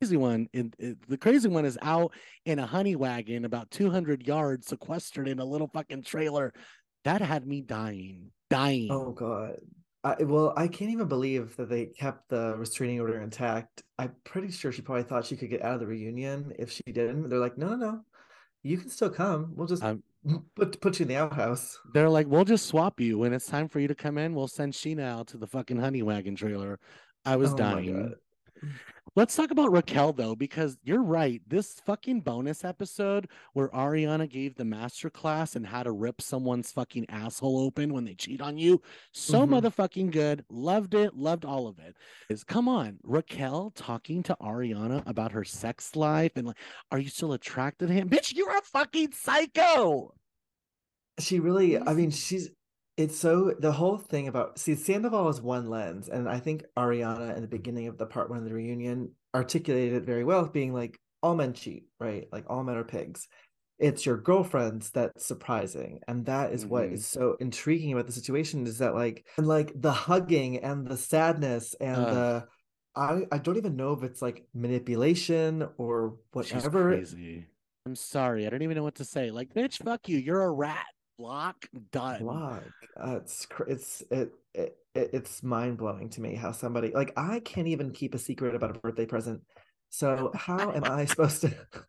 Crazy 0.01 0.17
one. 0.17 0.47
In, 0.53 0.73
in- 0.77 0.97
the 1.07 1.17
crazy 1.17 1.47
one 1.47 1.65
is 1.65 1.77
out 1.81 2.11
in 2.45 2.59
a 2.59 2.65
honey 2.65 2.95
wagon, 2.95 3.45
about 3.45 3.71
200 3.71 4.27
yards, 4.27 4.67
sequestered 4.67 5.27
in 5.27 5.39
a 5.39 5.45
little 5.45 5.69
fucking 5.73 6.03
trailer. 6.03 6.53
That 7.05 7.21
had 7.21 7.47
me 7.47 7.61
dying, 7.61 8.31
dying. 8.49 8.89
Oh 8.91 9.11
god. 9.11 9.57
I, 10.05 10.21
well, 10.21 10.53
I 10.55 10.67
can't 10.67 10.91
even 10.91 11.07
believe 11.07 11.55
that 11.55 11.67
they 11.67 11.87
kept 11.87 12.29
the 12.29 12.55
restraining 12.57 12.99
order 12.99 13.19
intact. 13.21 13.81
I'm 13.97 14.13
pretty 14.23 14.51
sure 14.51 14.71
she 14.71 14.83
probably 14.83 15.01
thought 15.03 15.25
she 15.25 15.35
could 15.35 15.49
get 15.49 15.63
out 15.63 15.73
of 15.73 15.79
the 15.79 15.87
reunion 15.87 16.53
if 16.59 16.71
she 16.71 16.83
didn't. 16.85 17.27
They're 17.27 17.39
like, 17.39 17.57
no, 17.57 17.69
no, 17.69 17.75
no, 17.75 18.01
you 18.65 18.77
can 18.77 18.89
still 18.89 19.09
come. 19.11 19.51
We'll 19.55 19.67
just 19.67 19.83
I'm- 19.83 20.03
put 20.55 20.81
put 20.81 20.99
you 20.99 21.03
in 21.03 21.09
the 21.09 21.15
outhouse. 21.17 21.79
They're 21.93 22.09
like, 22.09 22.27
we'll 22.27 22.45
just 22.45 22.65
swap 22.65 22.99
you. 22.99 23.19
When 23.19 23.31
it's 23.31 23.45
time 23.45 23.67
for 23.67 23.79
you 23.79 23.87
to 23.87 23.95
come 23.95 24.17
in, 24.17 24.33
we'll 24.33 24.47
send 24.47 24.73
Scheana 24.73 25.03
out 25.03 25.27
to 25.27 25.37
the 25.37 25.45
fucking 25.47 25.77
honey 25.77 26.01
wagon 26.01 26.35
trailer. 26.35 26.79
I 27.25 27.35
was 27.35 27.53
Oh 27.53 27.57
dying. 27.57 28.13
God. 28.61 28.71
Let's 29.17 29.33
talk 29.33 29.51
about 29.51 29.71
Raquel 29.71 30.11
though, 30.11 30.35
because 30.35 30.77
you're 30.83 31.01
right. 31.01 31.41
This 31.47 31.79
fucking 31.85 32.19
bonus 32.21 32.65
episode 32.65 33.29
where 33.53 33.69
Ariana 33.69 34.29
gave 34.29 34.55
the 34.55 34.65
master 34.65 35.09
class 35.09 35.55
and 35.55 35.65
how 35.65 35.83
to 35.83 35.93
rip 35.93 36.21
someone's 36.21 36.71
fucking 36.73 37.05
asshole 37.07 37.59
open 37.59 37.93
when 37.93 38.03
they 38.03 38.13
cheat 38.15 38.41
on 38.41 38.57
you. 38.57 38.81
So 39.13 39.45
Mhm. 39.45 39.61
motherfucking 39.61 40.11
good. 40.11 40.43
Loved 40.49 40.95
it. 40.95 41.15
Loved 41.15 41.45
all 41.45 41.67
of 41.67 41.79
it. 41.79 41.95
Is 42.29 42.43
come 42.43 42.67
on, 42.67 42.99
Raquel 43.03 43.71
talking 43.73 44.21
to 44.23 44.35
Ariana 44.41 45.01
about 45.07 45.31
her 45.31 45.45
sex 45.45 45.95
life 45.95 46.33
and 46.35 46.47
like, 46.47 46.57
are 46.91 46.99
you 46.99 47.09
still 47.09 47.31
attracted 47.31 47.87
to 47.87 47.93
him? 47.93 48.09
Bitch, 48.09 48.35
you're 48.35 48.57
a 48.57 48.61
fucking 48.63 49.13
psycho. 49.13 50.13
She 51.19 51.39
really, 51.39 51.79
I 51.79 51.93
mean, 51.93 52.11
she's 52.11 52.49
it's 52.97 53.17
so 53.17 53.53
the 53.59 53.71
whole 53.71 53.97
thing 53.97 54.27
about 54.27 54.55
Scandoval 54.57 55.29
is 55.29 55.41
one 55.41 55.69
lens, 55.69 56.07
and 56.09 56.29
I 56.29 56.39
think 56.39 56.63
Ariana 56.77 57.35
in 57.35 57.41
the 57.41 57.47
beginning 57.47 57.87
of 57.87 57.97
the 57.97 58.05
part 58.05 58.29
one 58.29 58.39
of 58.39 58.45
the 58.45 58.53
reunion 58.53 59.11
articulated 59.33 59.95
it 59.95 60.05
very 60.05 60.23
well, 60.23 60.45
being 60.47 60.73
like 60.73 60.97
all 61.21 61.35
men 61.35 61.53
cheat, 61.53 61.85
right? 61.99 62.27
Like 62.31 62.45
all 62.49 62.63
men 62.63 62.77
are 62.77 62.83
pigs. 62.83 63.27
It's 63.77 64.05
your 64.05 64.15
girlfriends 64.15 64.91
that's 64.91 65.25
surprising, 65.25 65.99
and 66.07 66.25
that 66.27 66.53
is 66.53 66.65
what 66.65 66.85
Mhm. 66.85 66.93
is 66.93 67.05
so 67.07 67.35
intriguing 67.41 67.91
about 67.91 68.05
the 68.07 68.13
situation 68.13 68.65
is 68.65 68.77
that 68.77 68.95
like 68.95 69.25
and 69.37 69.47
like 69.47 69.73
the 69.75 69.91
hugging 69.91 70.59
and 70.59 70.87
the 70.87 70.95
sadness 70.95 71.73
and 71.81 71.97
Ugh. 71.97 72.13
the 72.13 72.47
I 72.95 73.23
I 73.29 73.37
don't 73.39 73.57
even 73.57 73.75
know 73.75 73.91
if 73.91 74.03
it's 74.03 74.21
like 74.21 74.47
manipulation 74.53 75.67
or 75.77 76.15
She's 76.43 76.53
whatever. 76.53 76.91
crazy. 76.91 77.45
I'm 77.85 77.95
sorry. 77.97 78.47
I 78.47 78.49
don't 78.49 78.61
even 78.61 78.77
know 78.77 78.83
what 78.83 78.95
to 78.95 79.05
say. 79.05 79.29
Like, 79.29 79.53
bitch, 79.53 79.83
fuck 79.83 80.07
you. 80.07 80.17
You're 80.17 80.43
a 80.43 80.51
rat. 80.51 80.85
Block. 81.17 81.67
Done. 81.91 82.21
Block. 82.21 82.63
Uh, 82.99 83.17
it's 83.17 83.47
it's 83.67 84.03
it, 84.11 84.31
it 84.53 84.77
it- 84.93 85.09
it's 85.13 85.43
mind 85.43 85.77
blowing 85.77 86.09
to 86.11 86.21
me 86.21 86.35
how 86.35 86.53
somebody 86.53 86.91
like 86.91 87.11
I 87.17 87.41
can't 87.41 87.67
even 87.67 87.91
keep 87.91 88.15
a 88.15 88.17
secret 88.17 88.55
about 88.55 88.77
a 88.77 88.79
birthday 88.79 89.05
present. 89.05 89.41
So 89.89 90.31
how 90.33 90.71
am 90.71 90.85
I 90.85 91.05
supposed 91.05 91.41
to? 91.41 91.53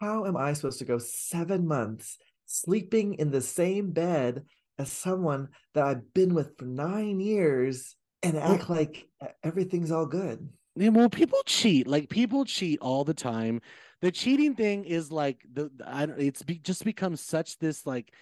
How 0.00 0.26
am 0.26 0.36
I 0.36 0.52
supposed 0.52 0.80
to 0.80 0.84
go 0.84 0.98
seven 0.98 1.66
months 1.66 2.18
sleeping 2.44 3.14
in 3.14 3.30
the 3.30 3.40
same 3.40 3.92
bed 3.92 4.44
as 4.78 4.92
someone 4.92 5.48
that 5.72 5.84
I've 5.86 6.12
been 6.12 6.34
with 6.34 6.58
for 6.58 6.66
nine 6.66 7.20
years 7.20 7.96
and 8.22 8.36
act 8.36 8.68
like 8.68 9.08
everything's 9.42 9.90
all 9.90 10.04
good? 10.04 10.46
Yeah, 10.76 10.90
well, 10.90 11.08
people 11.08 11.38
cheat. 11.46 11.86
Like 11.86 12.10
people 12.10 12.44
cheat 12.44 12.80
all 12.80 13.04
the 13.04 13.14
time. 13.14 13.62
The 14.02 14.10
cheating 14.10 14.54
thing 14.56 14.84
is 14.84 15.10
like 15.10 15.46
the 15.50 15.70
I 15.86 16.04
don't. 16.04 16.20
It's 16.20 16.42
be, 16.42 16.58
just 16.58 16.84
become 16.84 17.16
such 17.16 17.58
this 17.58 17.86
like 17.86 18.12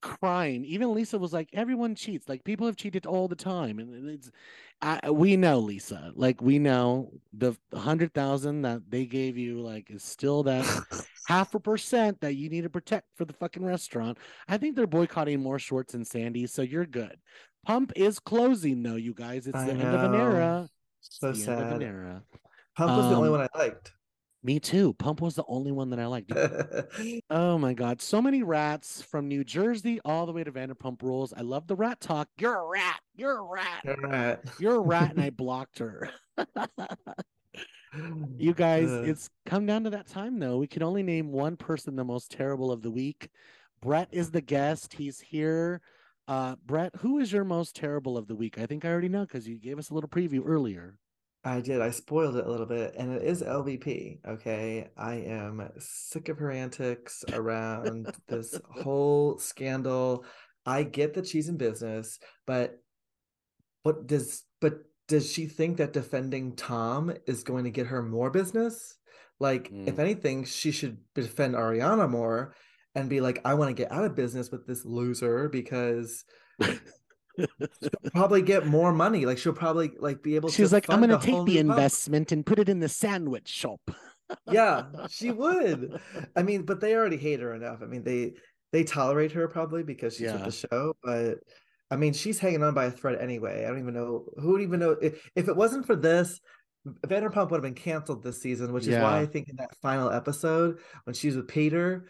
crime. 0.00 0.62
Even 0.66 0.94
Lisa 0.94 1.18
was 1.18 1.32
like, 1.32 1.48
everyone 1.52 1.94
cheats. 1.94 2.28
Like 2.28 2.44
people 2.44 2.66
have 2.66 2.76
cheated 2.76 3.06
all 3.06 3.28
the 3.28 3.36
time, 3.36 3.78
and 3.78 4.08
it's. 4.08 4.30
I, 4.82 5.10
we 5.10 5.36
know 5.36 5.58
Lisa. 5.58 6.12
Like 6.14 6.40
we 6.40 6.58
know 6.58 7.12
the 7.34 7.54
hundred 7.74 8.14
thousand 8.14 8.62
that 8.62 8.82
they 8.90 9.04
gave 9.04 9.36
you. 9.36 9.60
Like 9.60 9.90
is 9.90 10.02
still 10.02 10.42
that 10.44 10.64
half 11.28 11.54
a 11.54 11.60
percent 11.60 12.20
that 12.22 12.34
you 12.34 12.48
need 12.48 12.62
to 12.62 12.70
protect 12.70 13.06
for 13.16 13.24
the 13.26 13.34
fucking 13.34 13.64
restaurant. 13.64 14.16
I 14.48 14.56
think 14.56 14.76
they're 14.76 14.86
boycotting 14.86 15.40
more 15.42 15.58
Schwartz 15.58 15.92
and 15.94 16.06
Sandy, 16.06 16.46
so 16.46 16.62
you're 16.62 16.86
good. 16.86 17.16
Pump 17.66 17.92
is 17.94 18.18
closing 18.18 18.82
though, 18.82 18.96
you 18.96 19.12
guys. 19.12 19.46
It's 19.46 19.56
I 19.58 19.66
the 19.66 19.72
end 19.72 19.82
of 19.94 20.02
an 20.02 20.12
know. 20.12 20.18
era. 20.18 20.68
So 21.00 21.32
the 21.32 21.50
end 21.52 21.60
of 21.60 21.66
an 21.72 21.80
sad. 21.80 21.82
era. 21.82 22.22
Pump 22.76 22.96
was 22.96 23.08
the 23.10 23.16
only 23.16 23.28
Um, 23.28 23.32
one 23.38 23.48
I 23.52 23.58
liked. 23.58 23.92
Me 24.42 24.58
too. 24.58 24.94
Pump 24.94 25.20
was 25.20 25.34
the 25.34 25.44
only 25.48 25.70
one 25.70 25.90
that 25.90 26.00
I 26.00 26.06
liked. 26.06 26.32
Oh 27.30 27.58
my 27.58 27.74
god, 27.74 28.00
so 28.00 28.20
many 28.22 28.42
rats 28.42 29.02
from 29.02 29.28
New 29.28 29.44
Jersey 29.44 30.00
all 30.04 30.26
the 30.26 30.32
way 30.32 30.42
to 30.44 30.50
Vanderpump 30.50 31.02
Rules. 31.02 31.32
I 31.36 31.42
love 31.42 31.66
the 31.66 31.76
rat 31.76 32.00
talk. 32.00 32.28
You're 32.38 32.58
a 32.58 32.66
rat. 32.66 33.00
You're 33.14 33.38
a 33.38 33.42
rat. 33.42 33.84
Alright. 33.86 34.38
You're 34.58 34.76
a 34.76 34.80
rat, 34.80 35.10
and 35.12 35.20
I 35.20 35.30
blocked 35.36 35.78
her. 35.78 36.10
you 38.38 38.54
guys, 38.54 38.88
Uh, 38.90 39.02
it's 39.06 39.28
come 39.46 39.66
down 39.66 39.84
to 39.84 39.90
that 39.90 40.06
time 40.06 40.38
though. 40.38 40.58
We 40.58 40.66
can 40.66 40.82
only 40.82 41.02
name 41.02 41.32
one 41.32 41.56
person 41.56 41.96
the 41.96 42.04
most 42.04 42.30
terrible 42.30 42.72
of 42.72 42.82
the 42.82 42.90
week. 42.90 43.28
Brett 43.82 44.08
is 44.12 44.30
the 44.30 44.40
guest. 44.40 44.94
He's 44.94 45.20
here. 45.20 45.80
Uh, 46.28 46.56
Brett, 46.64 46.94
who 46.96 47.18
is 47.18 47.32
your 47.32 47.44
most 47.44 47.74
terrible 47.74 48.16
of 48.16 48.26
the 48.28 48.36
week? 48.36 48.58
I 48.58 48.66
think 48.66 48.84
I 48.84 48.88
already 48.88 49.08
know 49.08 49.22
because 49.22 49.48
you 49.48 49.58
gave 49.58 49.78
us 49.78 49.90
a 49.90 49.94
little 49.94 50.08
preview 50.10 50.42
earlier. 50.46 50.96
I 51.42 51.60
did. 51.60 51.80
I 51.80 51.90
spoiled 51.90 52.36
it 52.36 52.46
a 52.46 52.50
little 52.50 52.66
bit, 52.66 52.94
and 52.98 53.12
it 53.14 53.22
is 53.22 53.42
LVP. 53.42 54.18
Okay, 54.28 54.88
I 54.96 55.14
am 55.14 55.70
sick 55.78 56.28
of 56.28 56.38
her 56.38 56.50
antics 56.50 57.24
around 57.32 58.14
this 58.28 58.60
whole 58.82 59.38
scandal. 59.38 60.24
I 60.66 60.82
get 60.82 61.14
that 61.14 61.26
she's 61.26 61.48
in 61.48 61.56
business, 61.56 62.18
but 62.46 62.78
what 63.82 64.06
does 64.06 64.44
but 64.60 64.80
does 65.08 65.32
she 65.32 65.46
think 65.46 65.78
that 65.78 65.94
defending 65.94 66.54
Tom 66.56 67.12
is 67.26 67.42
going 67.42 67.64
to 67.64 67.70
get 67.70 67.86
her 67.86 68.02
more 68.02 68.30
business? 68.30 68.96
Like, 69.38 69.70
Mm. 69.72 69.88
if 69.88 69.98
anything, 69.98 70.44
she 70.44 70.70
should 70.70 70.98
defend 71.14 71.54
Ariana 71.54 72.08
more 72.08 72.54
and 72.94 73.08
be 73.08 73.22
like, 73.22 73.40
I 73.46 73.54
want 73.54 73.70
to 73.74 73.82
get 73.82 73.90
out 73.90 74.04
of 74.04 74.14
business 74.14 74.50
with 74.50 74.66
this 74.66 74.84
loser 74.84 75.48
because 75.48 76.24
she'll 77.60 78.10
probably 78.12 78.42
get 78.42 78.66
more 78.66 78.92
money. 78.92 79.26
Like 79.26 79.38
she'll 79.38 79.52
probably 79.52 79.92
like 79.98 80.22
be 80.22 80.36
able 80.36 80.48
She's 80.50 80.70
to 80.70 80.76
like, 80.76 80.90
I'm 80.90 81.00
gonna 81.00 81.18
take 81.18 81.26
the 81.26 81.30
new 81.32 81.36
pump." 81.36 81.70
investment 81.70 82.32
and 82.32 82.44
put 82.44 82.58
it 82.58 82.68
in 82.68 82.80
the 82.80 82.88
sandwich 82.88 83.48
shop. 83.48 83.80
Yeah, 84.50 84.84
she 85.10 85.30
would. 85.30 86.00
I 86.36 86.42
mean, 86.42 86.62
but 86.62 86.80
they 86.80 86.94
already 86.94 87.16
hate 87.16 87.40
her 87.40 87.54
enough. 87.54 87.80
I 87.82 87.86
mean, 87.86 88.04
they 88.04 88.34
they 88.72 88.84
tolerate 88.84 89.32
her 89.32 89.48
probably 89.48 89.82
because 89.82 90.14
she's 90.14 90.22
Yeah. 90.26 90.34
with 90.34 90.44
the 90.44 90.68
show, 90.68 90.94
but 91.02 91.38
I 91.90 91.96
mean, 91.96 92.12
she's 92.12 92.38
hanging 92.38 92.62
on 92.62 92.72
by 92.74 92.84
a 92.84 92.90
thread 92.90 93.18
anyway. 93.20 93.64
I 93.64 93.68
don't 93.68 93.80
even 93.80 93.94
know 93.94 94.26
who 94.38 94.52
would 94.52 94.62
even 94.62 94.78
know 94.78 94.90
if, 94.92 95.28
if 95.34 95.48
it 95.48 95.56
wasn't 95.56 95.86
for 95.86 95.96
this, 95.96 96.40
Vanderpump 97.06 97.50
would 97.50 97.56
have 97.58 97.62
been 97.62 97.74
canceled 97.74 98.22
this 98.22 98.40
season, 98.40 98.72
which 98.72 98.86
is 98.86 98.96
why 98.96 99.18
I 99.20 99.26
think 99.26 99.48
in 99.48 99.56
that 99.56 99.74
final 99.82 100.08
episode 100.10 100.78
when 101.04 101.14
she's 101.14 101.36
with 101.36 101.48
Peter, 101.48 102.06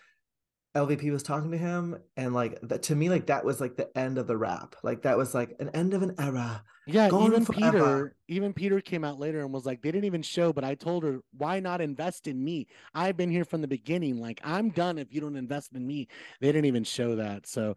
LVP 0.75 1.11
was 1.11 1.23
talking 1.23 1.51
to 1.51 1.59
him, 1.59 1.99
and 2.17 2.33
like 2.33 2.61
that 2.63 2.83
to 2.85 2.95
me, 2.95 3.09
like 3.09 3.27
that 3.27 3.45
was 3.45 3.61
like 3.61 3.77
the 3.77 3.97
end 3.99 4.19
of 4.19 4.27
the 4.27 4.37
rap. 4.37 4.77
Like 4.83 5.03
that 5.03 5.17
was 5.17 5.35
like 5.35 5.57
an 5.59 5.71
end 5.71 5.95
of 5.95 6.03
an 6.03 6.15
era. 6.19 6.63
Yeah, 6.87 7.09
Gone 7.09 7.27
even 7.27 7.45
forever. 7.45 7.71
Peter, 7.71 8.17
even 8.29 8.53
Peter 8.53 8.81
came 8.81 9.05
out 9.05 9.19
later 9.19 9.41
and 9.41 9.53
was 9.53 9.67
like, 9.67 9.83
they 9.83 9.91
didn't 9.91 10.05
even 10.05 10.23
show, 10.23 10.53
but 10.53 10.65
I 10.65 10.75
told 10.75 11.05
her, 11.05 11.21
why 11.37 11.61
not 11.61 11.81
invest 11.81 12.27
in 12.27 12.43
me? 12.43 12.69
I've 12.95 13.17
been 13.17 13.31
here 13.31 13.45
from 13.45 13.61
the 13.61 13.69
beginning. 13.69 14.21
Like, 14.21 14.41
I'm 14.45 14.71
done 14.71 14.99
if 14.99 15.13
you 15.13 15.21
don't 15.21 15.37
invest 15.37 15.73
in 15.75 15.87
me. 15.87 16.09
They 16.41 16.49
didn't 16.49 16.67
even 16.67 16.85
show 16.85 17.17
that. 17.17 17.47
So 17.47 17.77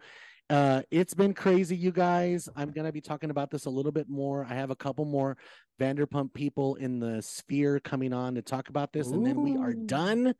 uh 0.50 0.82
it's 0.92 1.14
been 1.14 1.34
crazy, 1.34 1.76
you 1.76 1.92
guys. 1.92 2.50
I'm 2.56 2.72
gonna 2.72 2.92
be 2.92 3.02
talking 3.02 3.30
about 3.30 3.50
this 3.50 3.66
a 3.66 3.70
little 3.70 3.92
bit 3.94 4.10
more. 4.10 4.46
I 4.48 4.54
have 4.54 4.72
a 4.72 4.76
couple 4.76 5.06
more 5.06 5.38
Vanderpump 5.80 6.34
people 6.34 6.76
in 6.76 7.00
the 7.00 7.22
sphere 7.22 7.80
coming 7.80 8.14
on 8.14 8.36
to 8.36 8.42
talk 8.42 8.70
about 8.70 8.94
this, 8.94 9.10
and 9.10 9.26
then 9.26 9.42
we 9.42 9.58
are 9.58 9.74
done. 9.74 10.36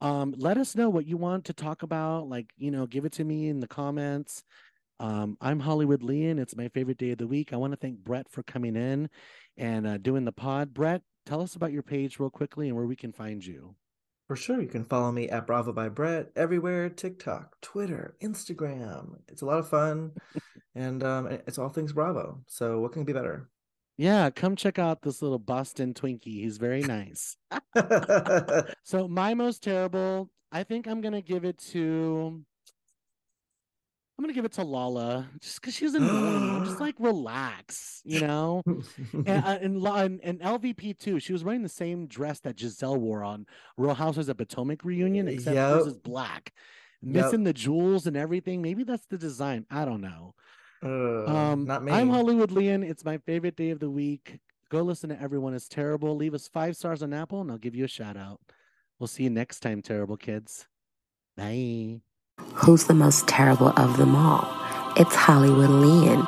Um, 0.00 0.34
let 0.36 0.58
us 0.58 0.76
know 0.76 0.88
what 0.88 1.06
you 1.06 1.16
want 1.16 1.44
to 1.46 1.52
talk 1.52 1.82
about. 1.82 2.28
Like, 2.28 2.50
you 2.56 2.70
know, 2.70 2.86
give 2.86 3.04
it 3.04 3.12
to 3.14 3.24
me 3.24 3.48
in 3.48 3.60
the 3.60 3.66
comments. 3.66 4.44
Um, 5.00 5.36
I'm 5.40 5.60
Hollywood 5.60 6.02
Leon. 6.02 6.38
It's 6.38 6.56
my 6.56 6.68
favorite 6.68 6.98
day 6.98 7.10
of 7.10 7.18
the 7.18 7.26
week. 7.26 7.52
I 7.52 7.56
want 7.56 7.72
to 7.72 7.76
thank 7.76 7.98
Brett 7.98 8.28
for 8.30 8.42
coming 8.42 8.76
in 8.76 9.08
and 9.56 9.86
uh, 9.86 9.98
doing 9.98 10.24
the 10.24 10.32
pod. 10.32 10.74
Brett, 10.74 11.02
tell 11.26 11.40
us 11.40 11.54
about 11.54 11.72
your 11.72 11.82
page 11.82 12.18
real 12.18 12.30
quickly 12.30 12.68
and 12.68 12.76
where 12.76 12.86
we 12.86 12.96
can 12.96 13.12
find 13.12 13.44
you. 13.44 13.74
For 14.26 14.36
sure, 14.36 14.60
you 14.60 14.68
can 14.68 14.84
follow 14.84 15.10
me 15.10 15.28
at 15.30 15.46
Bravo 15.46 15.72
by 15.72 15.88
Brett 15.88 16.30
everywhere 16.36 16.90
TikTok, 16.90 17.56
Twitter, 17.62 18.14
Instagram. 18.22 19.20
It's 19.26 19.40
a 19.40 19.46
lot 19.46 19.58
of 19.58 19.68
fun, 19.68 20.12
and 20.74 21.02
um, 21.02 21.28
it's 21.28 21.56
all 21.56 21.70
things 21.70 21.94
Bravo. 21.94 22.42
So, 22.46 22.78
what 22.80 22.92
can 22.92 23.04
be 23.04 23.14
better? 23.14 23.48
Yeah, 23.98 24.30
come 24.30 24.54
check 24.54 24.78
out 24.78 25.02
this 25.02 25.20
little 25.20 25.40
Boston 25.40 25.92
Twinkie. 25.92 26.40
He's 26.42 26.56
very 26.56 26.82
nice. 26.82 27.36
So 28.84 29.06
my 29.08 29.34
most 29.34 29.62
terrible, 29.62 30.30
I 30.50 30.62
think 30.62 30.86
I'm 30.86 31.00
gonna 31.00 31.20
give 31.20 31.44
it 31.44 31.58
to. 31.72 32.42
I'm 34.16 34.24
gonna 34.24 34.32
give 34.32 34.44
it 34.44 34.52
to 34.52 34.64
Lala, 34.64 35.28
just 35.40 35.60
because 35.60 35.74
she's 35.74 35.94
annoying. 35.94 36.50
I'm 36.50 36.64
just 36.64 36.80
like, 36.80 36.94
relax, 36.98 38.00
you 38.04 38.20
know. 38.20 38.62
and, 39.12 39.28
uh, 39.28 39.58
and, 39.60 39.86
and 39.86 40.20
and 40.22 40.40
LVP 40.40 40.98
too. 40.98 41.20
She 41.20 41.32
was 41.32 41.44
wearing 41.44 41.62
the 41.62 41.68
same 41.68 42.06
dress 42.06 42.40
that 42.40 42.56
Gizelle 42.56 42.98
wore 42.98 43.22
on 43.22 43.46
Real 43.76 43.94
Housewives 43.94 44.28
of 44.28 44.36
Potomac 44.38 44.84
reunion, 44.84 45.28
except 45.28 45.56
hers 45.56 45.86
is 45.86 45.98
black, 45.98 46.52
Yep. 47.02 47.14
missing 47.24 47.44
the 47.44 47.52
jewels 47.52 48.06
and 48.08 48.16
everything. 48.16 48.60
Maybe 48.62 48.82
that's 48.84 49.06
the 49.06 49.18
design. 49.18 49.66
I 49.70 49.84
don't 49.84 50.00
know. 50.00 50.34
Uh, 50.82 51.24
Um, 51.26 51.64
not 51.64 51.82
me. 51.82 51.92
I'm 51.92 52.08
Hollywood 52.10 52.50
Leon. 52.50 52.82
It's 52.82 53.04
my 53.04 53.18
favorite 53.18 53.56
day 53.56 53.70
of 53.70 53.80
the 53.80 53.90
week. 53.90 54.38
Go 54.70 54.82
listen 54.82 55.08
to 55.10 55.20
Everyone 55.20 55.54
is 55.54 55.66
Terrible. 55.68 56.14
Leave 56.14 56.34
us 56.34 56.46
five 56.48 56.76
stars 56.76 57.02
on 57.02 57.12
Apple, 57.12 57.40
and 57.40 57.50
I'll 57.50 57.58
give 57.58 57.74
you 57.74 57.84
a 57.84 57.88
shout 57.88 58.16
out. 58.16 58.40
We'll 58.98 59.06
see 59.06 59.24
you 59.24 59.30
next 59.30 59.60
time, 59.60 59.80
terrible 59.82 60.16
kids. 60.16 60.66
Bye. 61.36 62.00
Who's 62.54 62.84
the 62.84 62.94
most 62.94 63.26
terrible 63.26 63.68
of 63.78 63.96
them 63.96 64.14
all? 64.14 64.46
It's 64.96 65.14
Hollywood 65.14 65.70
Leon. 65.70 66.26